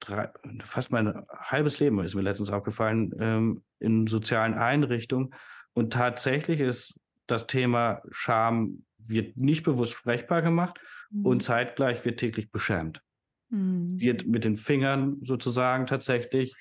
drei, 0.00 0.30
fast 0.64 0.90
mein 0.90 1.26
halbes 1.30 1.78
Leben, 1.78 1.98
ist 2.00 2.14
mir 2.14 2.22
letztens 2.22 2.50
aufgefallen, 2.50 3.14
ähm, 3.18 3.62
in 3.78 4.06
sozialen 4.06 4.54
Einrichtungen. 4.54 5.34
Und 5.72 5.92
tatsächlich 5.92 6.60
ist 6.60 6.94
das 7.26 7.46
Thema 7.46 8.02
Scham 8.10 8.84
wird 9.08 9.36
nicht 9.36 9.62
bewusst 9.64 9.92
sprechbar 9.92 10.42
gemacht 10.42 10.80
mhm. 11.10 11.26
und 11.26 11.42
zeitgleich 11.42 12.04
wird 12.04 12.20
täglich 12.20 12.50
beschämt. 12.50 13.02
Mhm. 13.50 13.98
Wird 13.98 14.26
mit 14.26 14.44
den 14.44 14.56
Fingern 14.56 15.18
sozusagen 15.22 15.86
tatsächlich 15.86 16.54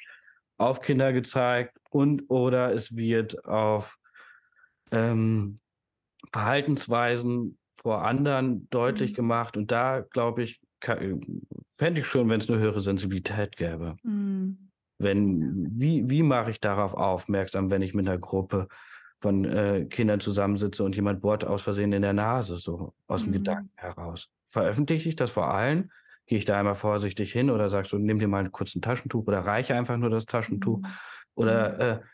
auf 0.57 0.81
Kinder 0.81 1.13
gezeigt 1.13 1.77
und 1.89 2.23
oder 2.29 2.73
es 2.73 2.95
wird 2.95 3.45
auf 3.45 3.95
ähm, 4.91 5.59
Verhaltensweisen 6.31 7.57
vor 7.77 8.03
anderen 8.03 8.69
deutlich 8.69 9.11
mhm. 9.11 9.15
gemacht. 9.15 9.57
Und 9.57 9.71
da, 9.71 10.01
glaube 10.01 10.43
ich, 10.43 10.59
fände 10.81 12.01
ich 12.01 12.07
schön, 12.07 12.29
wenn 12.29 12.41
es 12.41 12.49
eine 12.49 12.59
höhere 12.59 12.81
Sensibilität 12.81 13.55
gäbe. 13.55 13.95
Mhm. 14.03 14.69
Wenn, 14.99 15.67
wie, 15.79 16.09
wie 16.09 16.23
mache 16.23 16.49
ich 16.49 16.59
darauf 16.59 16.95
aufmerksam, 16.95 17.69
wenn 17.69 17.83
ich 17.83 17.93
mit 17.93 18.07
einer 18.07 18.17
Gruppe 18.17 18.67
von 19.19 19.45
äh, 19.45 19.85
Kindern 19.85 20.19
zusammensitze 20.19 20.83
und 20.83 20.95
jemand 20.95 21.21
bohrt 21.21 21.43
aus 21.43 21.63
Versehen 21.63 21.93
in 21.93 22.01
der 22.01 22.13
Nase, 22.13 22.57
so 22.57 22.93
aus 23.07 23.23
dem 23.23 23.29
mhm. 23.29 23.37
Gedanken 23.37 23.71
heraus? 23.75 24.29
Veröffentliche 24.49 25.09
ich 25.09 25.15
das 25.15 25.31
vor 25.31 25.53
allen? 25.53 25.91
Gehe 26.27 26.37
ich 26.37 26.45
da 26.45 26.59
einmal 26.59 26.75
vorsichtig 26.75 27.31
hin 27.31 27.49
oder 27.49 27.69
sagst 27.69 27.91
du, 27.91 27.97
nimm 27.97 28.19
dir 28.19 28.27
mal 28.27 28.49
kurz 28.49 28.75
ein 28.75 28.81
Taschentuch 28.81 29.25
oder 29.27 29.39
reiche 29.39 29.75
einfach 29.75 29.97
nur 29.97 30.09
das 30.09 30.25
Taschentuch? 30.25 30.79
Mhm. 30.79 30.87
Oder 31.35 31.73
mhm. 31.73 31.81
äh, 31.81 32.05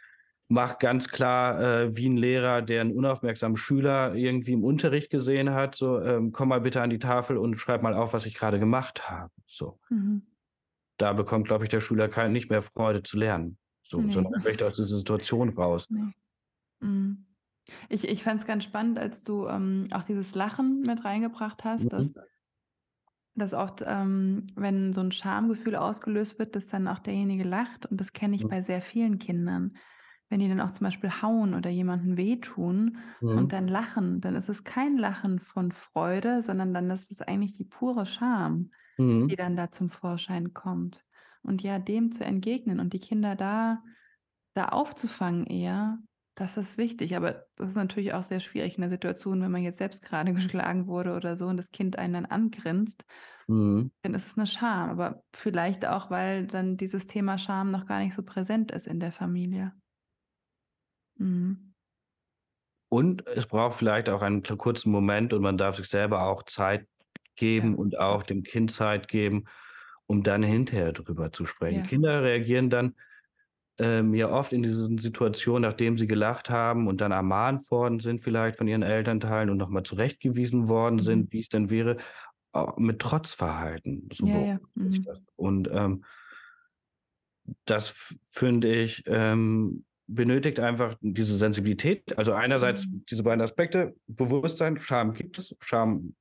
mach 0.48 0.78
ganz 0.78 1.10
klar, 1.10 1.60
äh, 1.62 1.98
wie 1.98 2.08
ein 2.08 2.18
Lehrer, 2.18 2.62
der 2.62 2.82
einen 2.82 2.94
unaufmerksamen 2.94 3.58
Schüler 3.58 4.14
irgendwie 4.16 4.54
im 4.54 4.64
Unterricht 4.64 5.10
gesehen 5.10 5.52
hat, 5.52 5.76
so, 5.76 6.00
ähm, 6.00 6.32
komm 6.32 6.50
mal 6.50 6.62
bitte 6.62 6.82
an 6.82 6.90
die 6.90 7.00
Tafel 7.00 7.38
und 7.38 7.58
schreib 7.58 7.82
mal 7.82 7.94
auf, 7.94 8.14
was 8.14 8.26
ich 8.26 8.36
gerade 8.36 8.60
gemacht 8.60 9.10
habe. 9.10 9.32
So. 9.48 9.80
Mhm. 9.90 10.24
Da 10.98 11.14
bekommt, 11.14 11.48
glaube 11.48 11.66
ich, 11.66 11.70
der 11.70 11.82
Schüler 11.82 12.08
kein, 12.08 12.32
nicht 12.32 12.50
mehr 12.50 12.62
Freude 12.62 13.04
zu 13.04 13.18
lernen. 13.18 13.58
So, 13.84 14.00
nee. 14.00 14.14
sondern 14.14 14.34
er 14.34 14.44
möchte 14.44 14.66
aus 14.66 14.76
dieser 14.76 14.98
Situation 14.98 15.50
raus. 15.50 15.88
Nee. 15.90 16.14
Mhm. 16.84 17.26
Ich, 17.90 18.08
ich 18.08 18.24
fand 18.24 18.42
es 18.42 18.48
ganz 18.48 18.66
spannend, 18.66 19.00
als 19.00 19.24
du 19.24 19.48
ähm, 19.48 19.88
auch 19.92 20.04
dieses 20.04 20.36
Lachen 20.36 20.82
mit 20.82 21.06
reingebracht 21.06 21.64
hast, 21.64 21.86
mhm. 21.86 21.90
dass, 21.90 22.08
dass 23.36 23.54
oft, 23.54 23.84
ähm, 23.86 24.48
wenn 24.56 24.94
so 24.94 25.02
ein 25.02 25.12
Schamgefühl 25.12 25.76
ausgelöst 25.76 26.40
wird, 26.40 26.56
dass 26.56 26.68
dann 26.68 26.88
auch 26.88 27.00
derjenige 27.00 27.44
lacht. 27.44 27.86
Und 27.86 28.00
das 28.02 28.12
kenne 28.12 28.36
ich 28.36 28.44
mhm. 28.44 28.50
bei 28.50 28.62
sehr 28.62 28.82
vielen 28.82 29.18
Kindern 29.18 29.78
wenn 30.34 30.40
die 30.40 30.50
dann 30.50 30.62
auch 30.62 30.72
zum 30.72 30.86
Beispiel 30.86 31.12
hauen 31.22 31.54
oder 31.54 31.70
jemanden 31.70 32.18
wehtun 32.18 32.98
mhm. 33.22 33.38
und 33.38 33.54
dann 33.54 33.68
lachen, 33.68 34.20
dann 34.20 34.36
ist 34.36 34.50
es 34.50 34.64
kein 34.64 34.98
Lachen 34.98 35.40
von 35.40 35.72
Freude, 35.72 36.42
sondern 36.42 36.74
dann 36.74 36.90
ist 36.90 37.12
es 37.12 37.22
eigentlich 37.22 37.54
die 37.54 37.66
pure 37.66 38.08
Scham, 38.08 38.72
mhm. 38.98 39.28
die 39.28 39.36
dann 39.36 39.56
da 39.56 39.70
zum 39.70 39.92
Vorschein 39.92 40.52
kommt. 40.56 41.06
Und 41.44 41.62
ja, 41.62 41.78
dem 41.78 42.12
zu 42.12 42.26
entgegnen 42.26 42.80
und 42.80 42.94
die 42.94 43.00
Kinder 43.00 43.36
da, 43.36 43.84
da 44.56 44.70
aufzufangen 44.70 45.46
eher, 45.46 46.00
das 46.36 46.58
ist 46.58 46.78
wichtig. 46.78 47.16
Aber 47.16 47.46
das 47.56 47.70
ist 47.70 47.76
natürlich 47.76 48.14
auch 48.14 48.24
sehr 48.24 48.40
schwierig 48.40 48.76
in 48.76 48.82
der 48.82 48.90
Situation, 48.90 49.42
wenn 49.42 49.52
man 49.52 49.64
jetzt 49.64 49.80
selbst 49.80 50.04
gerade 50.04 50.34
geschlagen 50.34 50.88
wurde 50.88 51.16
oder 51.16 51.38
so 51.38 51.48
und 51.48 51.58
das 51.58 51.72
Kind 51.72 51.98
einen 51.98 52.14
dann 52.14 52.26
angrinst. 52.26 53.04
Mhm. 53.48 53.92
Dann 54.02 54.14
ist 54.14 54.28
es 54.28 54.38
eine 54.38 54.48
Scham. 54.48 54.90
Aber 54.90 55.24
vielleicht 55.34 55.86
auch, 55.86 56.10
weil 56.10 56.48
dann 56.48 56.78
dieses 56.78 57.08
Thema 57.08 57.38
Scham 57.38 57.72
noch 57.72 57.86
gar 57.86 58.00
nicht 58.00 58.16
so 58.16 58.24
präsent 58.24 58.72
ist 58.72 58.88
in 58.88 59.00
der 59.00 59.12
Familie. 59.12 59.74
Mhm. 61.18 61.74
Und 62.90 63.26
es 63.28 63.48
braucht 63.48 63.76
vielleicht 63.80 64.08
auch 64.08 64.22
einen 64.22 64.44
kurzen 64.44 64.92
Moment 64.92 65.34
und 65.34 65.42
man 65.42 65.58
darf 65.58 65.78
sich 65.78 65.88
selber 65.88 66.28
auch 66.28 66.44
Zeit 66.44 66.88
geben 67.36 67.72
ja. 67.72 67.78
und 67.78 67.98
auch 67.98 68.22
dem 68.22 68.44
Kind 68.44 68.72
Zeit 68.72 69.08
geben, 69.08 69.46
um 70.06 70.22
dann 70.22 70.44
hinterher 70.44 70.92
drüber 70.92 71.32
zu 71.32 71.48
sprechen. 71.48 71.80
Ja. 71.80 71.88
Kinder 71.88 72.22
reagieren 72.22 72.70
dann 72.70 72.96
ähm, 73.80 74.14
ja 74.14 74.30
oft 74.30 74.54
in 74.54 74.64
diesen 74.64 74.98
Situationen, 74.98 75.70
nachdem 75.70 75.98
sie 75.98 76.08
gelacht 76.08 76.50
haben 76.50 76.88
und 76.88 77.02
dann 77.02 77.12
ermahnt 77.12 77.70
worden 77.72 78.00
sind, 78.00 78.24
vielleicht 78.24 78.58
von 78.58 78.68
ihren 78.68 78.84
Elternteilen 78.84 79.50
und 79.50 79.58
nochmal 79.58 79.84
zurechtgewiesen 79.84 80.68
worden 80.68 80.96
mhm. 80.96 81.02
sind, 81.02 81.34
wie 81.34 81.40
es 81.40 81.50
denn 81.50 81.70
wäre, 81.70 81.98
mit 82.78 83.00
Trotzverhalten. 83.00 84.10
So 84.14 84.28
ja, 84.28 84.40
ja. 84.40 84.60
Mhm. 84.76 85.06
Und 85.36 85.70
ähm, 85.72 86.04
das 87.66 87.94
finde 88.32 88.74
ich 88.74 89.04
ähm, 89.08 89.84
benötigt 90.08 90.60
einfach 90.60 90.96
diese 91.02 91.38
Sensibilität. 91.38 92.18
Also 92.18 92.34
einerseits 92.34 92.86
mhm. 92.86 93.06
diese 93.10 93.24
beiden 93.24 93.42
Aspekte, 93.42 93.96
Bewusstsein, 94.08 94.80
Scham 94.80 95.14
gibt 95.14 95.38
es. 95.38 95.56
Scham 95.62 96.14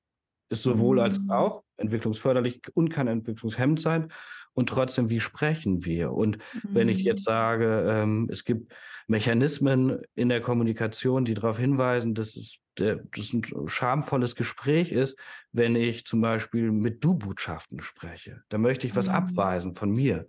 ist 0.49 0.63
sowohl 0.63 0.97
mhm. 0.97 1.03
als 1.03 1.21
auch 1.29 1.65
entwicklungsförderlich 1.77 2.63
und 2.75 2.91
kann 2.91 3.09
entwicklungshemmend 3.09 3.81
sein. 3.81 4.13
Und 4.55 4.69
trotzdem, 4.69 5.09
wie 5.09 5.21
sprechen 5.21 5.85
wir? 5.85 6.13
Und 6.13 6.39
mhm. 6.53 6.61
wenn 6.75 6.89
ich 6.89 6.99
jetzt 6.99 7.21
mhm. 7.21 7.33
sage, 7.33 7.87
ähm, 7.89 8.29
es 8.31 8.45
gibt 8.45 8.73
Mechanismen 9.07 10.03
in 10.15 10.29
der 10.29 10.41
Kommunikation, 10.41 11.25
die 11.25 11.35
darauf 11.35 11.59
hinweisen, 11.59 12.15
dass 12.15 12.37
es 12.37 12.59
der, 12.79 13.01
das 13.15 13.33
ein 13.33 13.43
schamvolles 13.67 14.37
Gespräch 14.37 14.93
ist, 14.93 15.19
wenn 15.53 15.77
ich 15.77 16.07
zum 16.07 16.21
Beispiel 16.21 16.71
mit 16.71 17.05
Du-Botschaften 17.05 17.81
spreche. 17.81 18.43
Da 18.49 18.59
möchte 18.59 18.87
ich 18.87 18.97
was 18.97 19.09
mhm. 19.09 19.15
abweisen 19.15 19.75
von 19.75 19.91
mir. 19.91 20.27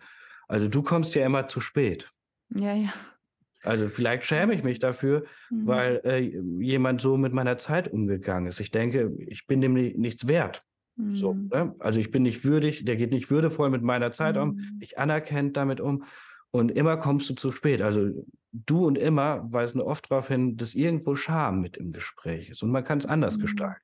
Also 0.48 0.68
du 0.68 0.84
kommst 0.84 1.16
ja 1.16 1.26
immer 1.26 1.48
zu 1.48 1.62
spät. 1.62 2.12
Ja, 2.50 2.74
ja. 2.74 2.94
Also 3.64 3.88
vielleicht 3.88 4.26
schäme 4.26 4.54
ich 4.54 4.64
mich 4.64 4.80
dafür, 4.80 5.26
mhm. 5.50 5.68
weil 5.68 6.02
äh, 6.04 6.20
jemand 6.62 7.02
so 7.02 7.18
mit 7.18 7.34
meiner 7.34 7.58
Zeit 7.58 7.88
umgegangen 7.88 8.48
ist. 8.48 8.60
Ich 8.60 8.72
denke, 8.72 9.12
ich 9.20 9.48
bin 9.48 9.62
dem 9.62 9.74
nichts 9.74 10.28
wert. 10.28 10.64
Mhm. 11.10 11.16
So, 11.16 11.34
ne? 11.34 11.76
Also 11.80 12.00
ich 12.00 12.12
bin 12.12 12.24
nicht 12.24 12.44
würdig, 12.44 12.86
der 12.86 12.96
geht 12.96 13.12
nicht 13.12 13.30
würdevoll 13.30 13.70
mit 13.70 13.82
meiner 13.82 14.12
Zeit 14.12 14.36
mhm. 14.36 14.42
um, 14.42 14.78
ich 14.80 14.98
anerkenne 14.98 15.52
damit 15.52 15.80
um 15.80 16.06
und 16.52 16.72
immer 16.72 16.98
kommst 16.98 17.30
du 17.30 17.34
zu 17.34 17.52
spät. 17.52 17.82
Also 17.82 18.26
du 18.52 18.86
und 18.86 18.98
immer 18.98 19.52
weisen 19.52 19.82
oft 19.82 20.10
darauf 20.12 20.28
hin, 20.28 20.58
dass 20.58 20.76
irgendwo 20.76 21.16
Scham 21.16 21.62
mit 21.62 21.78
im 21.78 21.92
Gespräch 21.92 22.50
ist 22.50 22.63
und 22.63 22.72
man 22.72 22.84
kann 22.84 23.00
es 23.00 23.06
anders 23.06 23.38
mhm. 23.38 23.42
gestalten. 23.42 23.82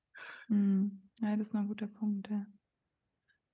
Mhm. 0.47 1.01
Ja, 1.21 1.35
das 1.35 1.47
ist 1.47 1.55
ein 1.55 1.67
guter 1.67 1.87
Punkt. 1.87 2.29
Ja. 2.29 2.45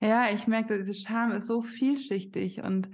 ja, 0.00 0.34
ich 0.34 0.46
merke, 0.46 0.78
diese 0.78 0.94
Scham 0.94 1.32
ist 1.32 1.46
so 1.46 1.62
vielschichtig 1.62 2.62
und 2.62 2.88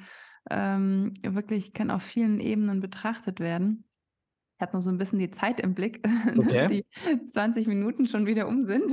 ähm, 0.50 1.14
wirklich 1.22 1.72
kann 1.72 1.90
auf 1.90 2.02
vielen 2.02 2.40
Ebenen 2.40 2.80
betrachtet 2.80 3.38
werden. 3.38 3.84
Ich 4.56 4.62
habe 4.62 4.76
noch 4.76 4.82
so 4.82 4.90
ein 4.90 4.98
bisschen 4.98 5.18
die 5.18 5.30
Zeit 5.30 5.60
im 5.60 5.74
Blick, 5.74 6.02
okay. 6.36 6.52
dass 6.52 6.70
die 6.70 7.30
20 7.32 7.66
Minuten 7.66 8.06
schon 8.06 8.26
wieder 8.26 8.48
um 8.48 8.64
sind. 8.64 8.92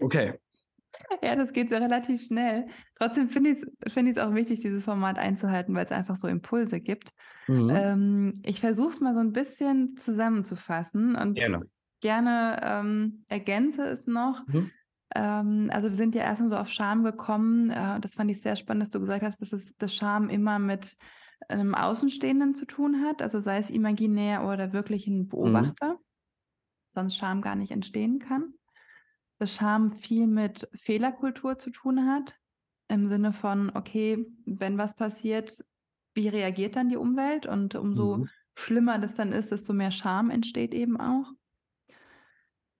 okay. 0.00 0.34
Ja, 1.22 1.36
das 1.36 1.52
geht 1.52 1.70
so 1.70 1.76
relativ 1.76 2.24
schnell. 2.24 2.66
Trotzdem 2.96 3.28
finde 3.28 3.50
ich 3.50 3.58
es 3.80 3.92
find 3.92 4.18
auch 4.18 4.34
wichtig, 4.34 4.60
dieses 4.60 4.84
Format 4.84 5.18
einzuhalten, 5.18 5.74
weil 5.74 5.84
es 5.84 5.92
einfach 5.92 6.16
so 6.16 6.26
Impulse 6.28 6.80
gibt. 6.80 7.10
Mhm. 7.46 7.70
Ähm, 7.70 8.34
ich 8.44 8.60
versuche 8.60 8.90
es 8.90 9.00
mal 9.00 9.14
so 9.14 9.20
ein 9.20 9.32
bisschen 9.32 9.96
zusammenzufassen 9.96 11.16
und 11.16 11.34
gerne, 11.34 11.66
gerne 12.00 12.60
ähm, 12.62 13.24
ergänze 13.28 13.82
es 13.82 14.06
noch. 14.06 14.46
Mhm. 14.46 14.70
Ähm, 15.14 15.70
also 15.72 15.88
wir 15.88 15.96
sind 15.96 16.14
ja 16.14 16.22
erstmal 16.22 16.50
so 16.50 16.56
auf 16.56 16.68
Scham 16.68 17.02
gekommen. 17.02 17.70
Äh, 17.70 18.00
das 18.00 18.14
fand 18.14 18.30
ich 18.30 18.40
sehr 18.40 18.56
spannend, 18.56 18.84
dass 18.84 18.90
du 18.90 19.00
gesagt 19.00 19.22
hast, 19.22 19.40
dass 19.40 19.52
es 19.52 19.76
das 19.76 19.94
Scham 19.94 20.28
immer 20.28 20.58
mit 20.58 20.96
einem 21.48 21.74
Außenstehenden 21.74 22.54
zu 22.54 22.66
tun 22.66 23.02
hat, 23.04 23.22
also 23.22 23.40
sei 23.40 23.58
es 23.58 23.70
imaginär 23.70 24.44
oder 24.44 24.72
wirklich 24.72 25.06
ein 25.06 25.20
mhm. 25.20 25.28
Beobachter, 25.28 25.94
mhm. 25.94 26.04
sonst 26.88 27.16
Scham 27.16 27.40
gar 27.40 27.56
nicht 27.56 27.72
entstehen 27.72 28.18
kann. 28.18 28.54
Dass 29.40 29.54
Scham 29.54 29.92
viel 29.92 30.28
mit 30.28 30.68
Fehlerkultur 30.74 31.58
zu 31.58 31.70
tun 31.70 32.06
hat, 32.06 32.34
im 32.86 33.08
Sinne 33.08 33.32
von, 33.32 33.70
okay, 33.74 34.24
wenn 34.44 34.78
was 34.78 34.94
passiert, 34.94 35.64
wie 36.14 36.28
reagiert 36.28 36.76
dann 36.76 36.88
die 36.88 36.96
Umwelt? 36.96 37.46
Und 37.46 37.74
umso 37.74 38.18
mhm. 38.18 38.28
schlimmer 38.54 39.00
das 39.00 39.16
dann 39.16 39.32
ist, 39.32 39.50
desto 39.50 39.72
mehr 39.72 39.90
Scham 39.90 40.30
entsteht 40.30 40.74
eben 40.74 41.00
auch 41.00 41.32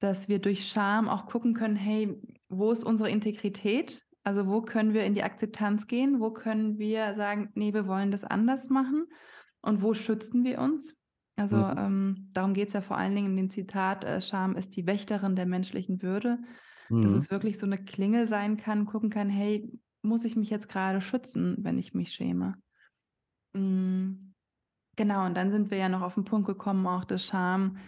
dass 0.01 0.29
wir 0.29 0.38
durch 0.38 0.66
Scham 0.66 1.09
auch 1.09 1.27
gucken 1.27 1.55
können, 1.55 1.77
hey, 1.77 2.20
wo 2.49 2.73
ist 2.73 2.85
unsere 2.85 3.11
Integrität? 3.11 4.03
Also 4.23 4.46
wo 4.46 4.62
können 4.62 4.92
wir 4.94 5.05
in 5.05 5.14
die 5.14 5.23
Akzeptanz 5.23 5.87
gehen? 5.87 6.20
Wo 6.20 6.31
können 6.31 6.79
wir 6.79 7.14
sagen, 7.14 7.51
nee, 7.55 7.73
wir 7.73 7.87
wollen 7.87 8.11
das 8.11 8.25
anders 8.25 8.70
machen? 8.70 9.07
Und 9.62 9.83
wo 9.83 9.94
schützen 9.94 10.42
wir 10.42 10.59
uns? 10.59 10.96
Also 11.40 11.57
mhm. 11.57 11.79
ähm, 11.79 12.29
darum 12.33 12.53
geht 12.53 12.68
es 12.68 12.74
ja 12.74 12.83
vor 12.83 12.98
allen 12.98 13.14
Dingen 13.14 13.31
in 13.31 13.37
dem 13.37 13.50
Zitat, 13.50 14.05
äh, 14.05 14.20
Scham 14.20 14.57
ist 14.57 14.76
die 14.76 14.87
Wächterin 14.87 15.37
der 15.37 15.46
menschlichen 15.46 16.03
Würde. 16.03 16.38
Mhm. 16.90 17.03
Dass 17.03 17.12
es 17.12 17.31
wirklich 17.31 17.59
so 17.59 17.64
eine 17.64 17.83
Klingel 17.83 18.29
sein 18.29 18.59
kann, 18.59 18.85
gucken 18.85 19.09
kann, 19.09 19.31
hey, 19.31 19.72
muss 20.03 20.24
ich 20.24 20.37
mich 20.37 20.50
jetzt 20.50 20.68
gerade 20.68 21.00
schützen, 21.00 21.57
wenn 21.61 21.79
ich 21.79 21.94
mich 21.94 22.12
schäme? 22.12 22.57
Mhm. 23.55 24.35
Genau, 24.96 25.24
und 25.24 25.35
dann 25.35 25.50
sind 25.50 25.70
wir 25.70 25.79
ja 25.79 25.88
noch 25.88 26.03
auf 26.03 26.14
den 26.14 26.24
Punkt 26.24 26.46
gekommen, 26.46 26.87
auch 26.87 27.05
dass 27.05 27.24
Scham 27.24 27.79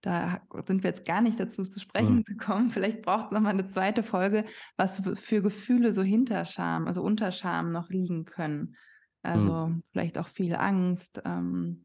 da 0.00 0.40
sind 0.66 0.84
wir 0.84 0.90
jetzt 0.90 1.04
gar 1.04 1.20
nicht 1.20 1.40
dazu 1.40 1.64
zu 1.64 1.80
sprechen 1.80 2.18
mhm. 2.18 2.24
gekommen. 2.24 2.70
Vielleicht 2.70 3.02
braucht 3.02 3.26
es 3.26 3.30
nochmal 3.32 3.52
eine 3.52 3.66
zweite 3.66 4.04
Folge, 4.04 4.44
was 4.76 5.02
für 5.20 5.42
Gefühle 5.42 5.92
so 5.92 6.02
hinter 6.02 6.44
Scham, 6.44 6.86
also 6.86 7.02
unter 7.02 7.32
Scham 7.32 7.72
noch 7.72 7.88
liegen 7.90 8.24
können. 8.24 8.76
Also 9.22 9.66
mhm. 9.66 9.82
vielleicht 9.90 10.16
auch 10.18 10.28
viel 10.28 10.54
Angst, 10.54 11.20
ähm, 11.24 11.84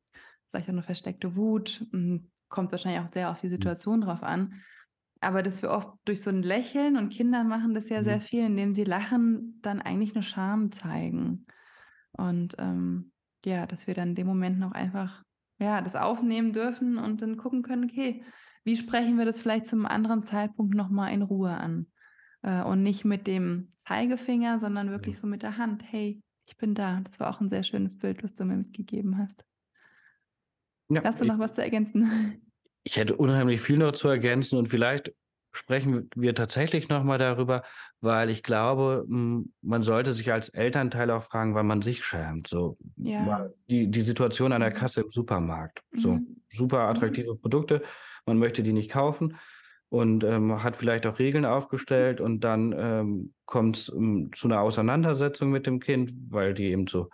vielleicht 0.54 0.70
auch 0.70 0.74
eine 0.74 0.84
versteckte 0.84 1.36
Wut. 1.36 1.86
Hm, 1.92 2.30
kommt 2.50 2.72
wahrscheinlich 2.72 3.02
auch 3.02 3.12
sehr 3.12 3.32
auf 3.32 3.39
die 3.42 3.48
hm. 3.48 3.56
Situation 3.56 4.02
drauf 4.02 4.24
an. 4.24 4.62
aber 5.20 5.42
dass 5.42 5.62
wir 5.62 5.72
oft 5.72 5.89
durch 6.06 6.22
so 6.22 6.30
ein 6.30 6.44
Lächeln 6.44 6.98
und 6.98 7.10
Kinder 7.10 7.44
machen 7.44 7.74
das 7.74 7.89
ja 7.89 8.02
mhm. 8.02 8.06
sehr 8.06 8.20
viel, 8.20 8.46
indem 8.46 8.74
sie 8.74 8.84
lachen, 8.84 9.60
dann 9.62 9.82
eigentlich 9.82 10.13
nur 10.13 10.24
Scham 10.24 10.72
zeigen. 10.74 11.46
Und 12.12 12.56
ähm, 12.60 13.13
ja, 13.46 13.66
dass 13.66 13.88
wir 13.88 13.94
dann 13.94 14.10
in 14.10 14.16
dem 14.16 14.28
Moment 14.28 14.60
noch 14.60 14.74
einfach 14.74 15.24
ja, 15.60 15.82
das 15.82 15.96
aufnehmen 15.96 16.52
dürfen 16.52 16.98
und 16.98 17.22
dann 17.22 17.38
gucken 17.38 17.63
können, 17.63 17.86
okay, 17.86 18.24
wie 18.66 18.76
sprechen 18.76 19.18
wir 19.18 19.26
das 19.26 19.42
vielleicht 19.42 19.68
zum 19.68 19.86
anderen 19.86 20.24
Zeitpunkt 20.24 20.76
nochmal 20.76 21.13
in 21.13 21.22
Ruhe 21.22 21.52
an? 21.52 21.88
Äh, 22.42 22.63
und 22.63 22.84
nicht 22.84 23.06
mit 23.06 23.26
dem 23.26 23.72
Zeigefinger, 23.78 24.60
sondern 24.60 24.92
wirklich 24.92 25.18
so 25.18 25.26
mit 25.26 25.42
der 25.42 25.58
Hand. 25.58 25.84
Hey, 25.89 26.22
ich 26.46 26.58
bin 26.58 26.76
da. 26.76 27.00
Das 27.02 27.20
war 27.20 27.30
auch 27.30 27.39
ein 27.39 27.50
sehr 27.50 27.63
schönes 27.63 27.98
Bild, 27.98 28.24
was 28.24 28.36
du 28.36 28.46
mir 28.46 28.58
mitgegeben 28.58 29.18
hast. 29.18 29.46
Ja, 30.89 31.04
Hast 31.04 31.22
du 31.22 31.26
noch 31.26 31.39
was 31.39 31.54
zu 31.54 31.62
ergänzen? 31.62 32.39
Ich 32.86 32.98
hätte 32.98 33.15
unheimlich 33.15 33.62
viel 33.62 33.78
noch 33.78 33.93
zu 33.93 34.10
ergänzen 34.10 34.58
und 34.58 34.67
vielleicht 34.67 35.13
sprechen 35.54 36.10
wir 36.15 36.36
tatsächlich 36.36 36.89
nochmal 36.89 37.17
darüber, 37.17 37.63
weil 38.02 38.30
ich 38.30 38.43
glaube, 38.43 39.06
man 39.08 39.84
sollte 39.84 40.13
sich 40.13 40.34
als 40.34 40.50
Elternteil 40.50 41.10
auch 41.12 41.24
fragen, 41.24 41.56
wann 41.56 41.67
man 41.67 41.82
sich 41.82 42.04
schämt. 42.04 42.48
So 42.48 42.78
ja. 42.98 43.50
die, 43.69 43.89
die 43.89 44.02
Situation 44.02 44.52
an 44.52 44.62
der 44.62 44.72
mhm. 44.72 44.76
Kasse 44.76 45.02
im 45.02 45.12
Supermarkt. 45.12 45.80
So 45.93 46.15
mhm. 46.15 46.41
super 46.50 46.80
attraktive 46.80 47.36
mhm. 47.36 47.39
Produkte, 47.39 47.84
man 48.26 48.38
möchte 48.38 48.63
die 48.63 48.74
nicht 48.74 48.91
kaufen 48.91 49.38
und 49.89 50.24
ähm, 50.24 50.63
hat 50.63 50.76
vielleicht 50.76 51.06
auch 51.06 51.19
Regeln 51.19 51.46
aufgestellt 51.46 52.19
und 52.19 52.41
dann 52.41 52.74
ähm, 52.76 53.34
kommt 53.46 53.78
es 53.78 53.89
ähm, 53.89 54.32
zu 54.36 54.48
einer 54.48 54.60
Auseinandersetzung 54.60 55.52
mit 55.52 55.67
dem 55.67 55.80
Kind, 55.80 56.12
weil 56.30 56.56
die 56.56 56.65
eben 56.65 56.88
so 56.88 57.10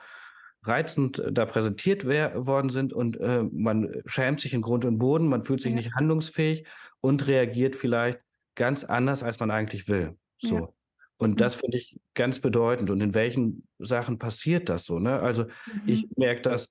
reizend 0.64 1.20
äh, 1.20 1.32
da 1.32 1.46
präsentiert 1.46 2.06
worden 2.06 2.70
sind 2.70 2.94
und 2.94 3.20
äh, 3.20 3.44
man 3.44 4.02
schämt 4.06 4.42
sich 4.42 4.54
in 4.54 4.62
Grund 4.62 4.86
und 4.86 4.98
Boden, 4.98 5.28
man 5.28 5.44
fühlt 5.44 5.62
sich 5.62 5.72
ja. 5.72 5.78
nicht 5.78 5.94
handlungsfähig 5.96 6.66
und 7.02 7.28
reagiert 7.28 7.76
vielleicht 7.76 8.20
ganz 8.56 8.84
anders, 8.84 9.24
als 9.24 9.40
man 9.40 9.52
eigentlich 9.52 9.88
will. 9.88 10.18
So. 10.42 10.56
Ja. 10.56 10.70
Und 11.18 11.32
mhm. 11.32 11.38
das 11.38 11.56
finde 11.56 11.78
ich 11.78 12.00
ganz 12.14 12.40
bedeutend. 12.40 12.90
Und 12.90 13.02
in 13.02 13.14
welchen 13.14 13.68
Sachen 13.78 14.20
passiert 14.20 14.70
das 14.70 14.86
so? 14.86 15.00
Ne? 15.00 15.20
Also 15.20 15.44
mhm. 15.44 15.82
ich 15.86 16.08
merke 16.16 16.42
das 16.42 16.70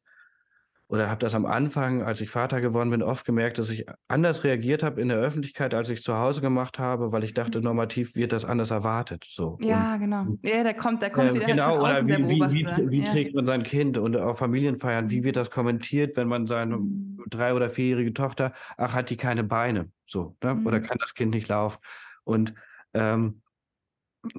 oder 0.89 1.11
habe 1.11 1.21
das 1.21 1.35
am 1.35 1.45
Anfang, 1.45 2.03
als 2.03 2.23
ich 2.23 2.31
Vater 2.31 2.63
geworden 2.63 2.91
bin, 2.91 3.03
oft 3.03 3.27
gemerkt, 3.27 3.59
dass 3.59 3.69
ich 3.69 3.85
anders 4.09 4.43
reagiert 4.43 4.83
habe 4.83 5.03
in 5.03 5.09
der 5.09 5.19
Öffentlichkeit, 5.19 5.75
als 5.75 5.91
ich 5.91 6.03
zu 6.03 6.17
Hause 6.17 6.41
gemacht 6.41 6.79
habe, 6.79 7.13
weil 7.13 7.25
ich 7.25 7.35
dachte, 7.35 7.59
mhm. 7.59 7.65
normativ 7.65 8.15
wird 8.15 8.33
das 8.33 8.47
anders 8.47 8.71
erwartet. 8.71 9.27
So. 9.29 9.59
Ja, 9.61 9.95
und, 9.95 10.01
genau. 10.01 10.27
Ja, 10.43 10.63
der 10.63 10.73
kommt, 10.73 11.03
der 11.03 11.11
kommt 11.11 11.31
äh, 11.31 11.35
wieder 11.35 11.47
genau, 11.47 11.85
halt 11.85 12.05
oder 12.05 12.19
wie, 12.19 12.29
wie, 12.29 12.41
wie, 12.41 12.91
wie 12.91 12.99
ja. 13.01 13.05
trägt 13.05 13.35
man 13.35 13.45
sein 13.45 13.65
Kind 13.65 13.99
und 13.99 14.17
auf 14.17 14.39
Familienfeiern, 14.39 15.11
wie 15.11 15.25
wird 15.25 15.37
das 15.37 15.51
kommentiert, 15.51 16.17
wenn 16.17 16.27
man 16.27 16.47
seine 16.47 16.79
mhm. 16.79 17.23
drei- 17.29 17.53
oder 17.53 17.69
vierjährige 17.69 18.15
Tochter, 18.15 18.55
ach, 18.79 18.95
hat 18.95 19.11
die 19.11 19.19
keine 19.19 19.45
Beine, 19.45 19.91
so, 20.07 20.37
ne? 20.43 20.55
Mhm. 20.55 20.67
oder 20.67 20.81
kann 20.81 20.97
das 21.01 21.13
Kind 21.13 21.35
nicht 21.35 21.49
laufen. 21.49 21.79
Und 22.25 22.55
ähm, 22.95 23.43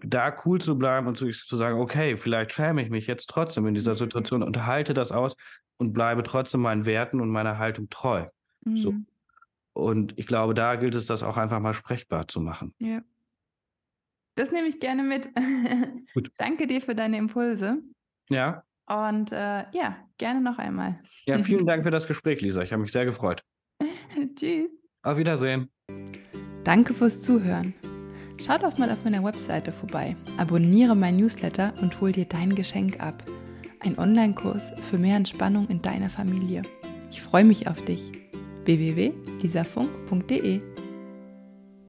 da 0.04 0.36
cool 0.46 0.60
zu 0.60 0.78
bleiben 0.78 1.08
und 1.08 1.18
zu, 1.18 1.30
zu, 1.30 1.58
sagen, 1.58 1.80
okay, 1.80 2.18
vielleicht 2.18 2.52
schäme 2.52 2.82
ich 2.82 2.90
mich 2.90 3.08
jetzt 3.08 3.30
trotzdem 3.30 3.68
in 3.68 3.76
dieser 3.76 3.92
mhm. 3.92 3.98
Situation 3.98 4.44
und 4.44 4.66
halte 4.66 4.96
das 4.96 5.12
aus, 5.12 5.36
und 5.80 5.94
bleibe 5.94 6.22
trotzdem 6.24 6.62
meinen 6.62 6.86
Werten 6.86 7.20
und 7.22 7.30
meiner 7.30 7.58
Haltung 7.58 7.90
treu. 7.90 8.28
Mhm. 8.66 8.78
So. 8.78 8.94
Und 9.74 10.14
ich 10.18 10.28
glaube, 10.28 10.54
da 10.54 10.76
gilt 10.76 10.94
es, 10.94 11.06
das 11.06 11.24
auch 11.24 11.38
einfach 11.38 11.60
mal 11.60 11.74
sprechbar 11.74 12.28
zu 12.28 12.42
machen. 12.42 12.74
Ja. 12.80 13.02
Das 14.36 14.52
nehme 14.52 14.68
ich 14.68 14.80
gerne 14.80 15.04
mit. 15.04 15.30
Gut. 16.14 16.32
Danke 16.38 16.68
dir 16.68 16.82
für 16.82 16.96
deine 16.96 17.18
Impulse. 17.18 17.78
Ja. 18.30 18.64
Und 18.88 19.32
äh, 19.32 19.66
ja, 19.72 19.98
gerne 20.18 20.42
noch 20.42 20.60
einmal. 20.60 21.00
Ja, 21.26 21.42
vielen 21.44 21.66
Dank 21.66 21.84
für 21.84 21.92
das 21.92 22.08
Gespräch, 22.08 22.42
Lisa. 22.42 22.62
Ich 22.62 22.72
habe 22.72 22.82
mich 22.82 22.92
sehr 22.92 23.06
gefreut. 23.06 23.44
Tschüss. 24.36 24.70
Auf 25.04 25.18
Wiedersehen. 25.18 25.70
Danke 26.66 26.94
fürs 26.94 27.22
Zuhören. 27.22 27.74
Schau 28.46 28.58
doch 28.58 28.78
mal 28.78 28.92
auf 28.92 29.04
meiner 29.04 29.24
Webseite 29.24 29.72
vorbei. 29.72 30.16
Abonniere 30.38 30.96
mein 30.96 31.18
Newsletter 31.18 31.74
und 31.82 32.00
hol 32.02 32.12
dir 32.12 32.26
dein 32.26 32.56
Geschenk 32.56 33.02
ab 33.02 33.24
ein 33.80 33.98
Online-Kurs 33.98 34.74
für 34.90 34.98
mehr 34.98 35.16
Entspannung 35.16 35.68
in 35.70 35.82
deiner 35.82 36.10
Familie. 36.10 36.64
Ich 37.12 37.22
freue 37.22 37.44
mich 37.46 37.68
auf 37.68 37.84
dich. 37.86 38.12
www.lisafunk.de 38.66 40.62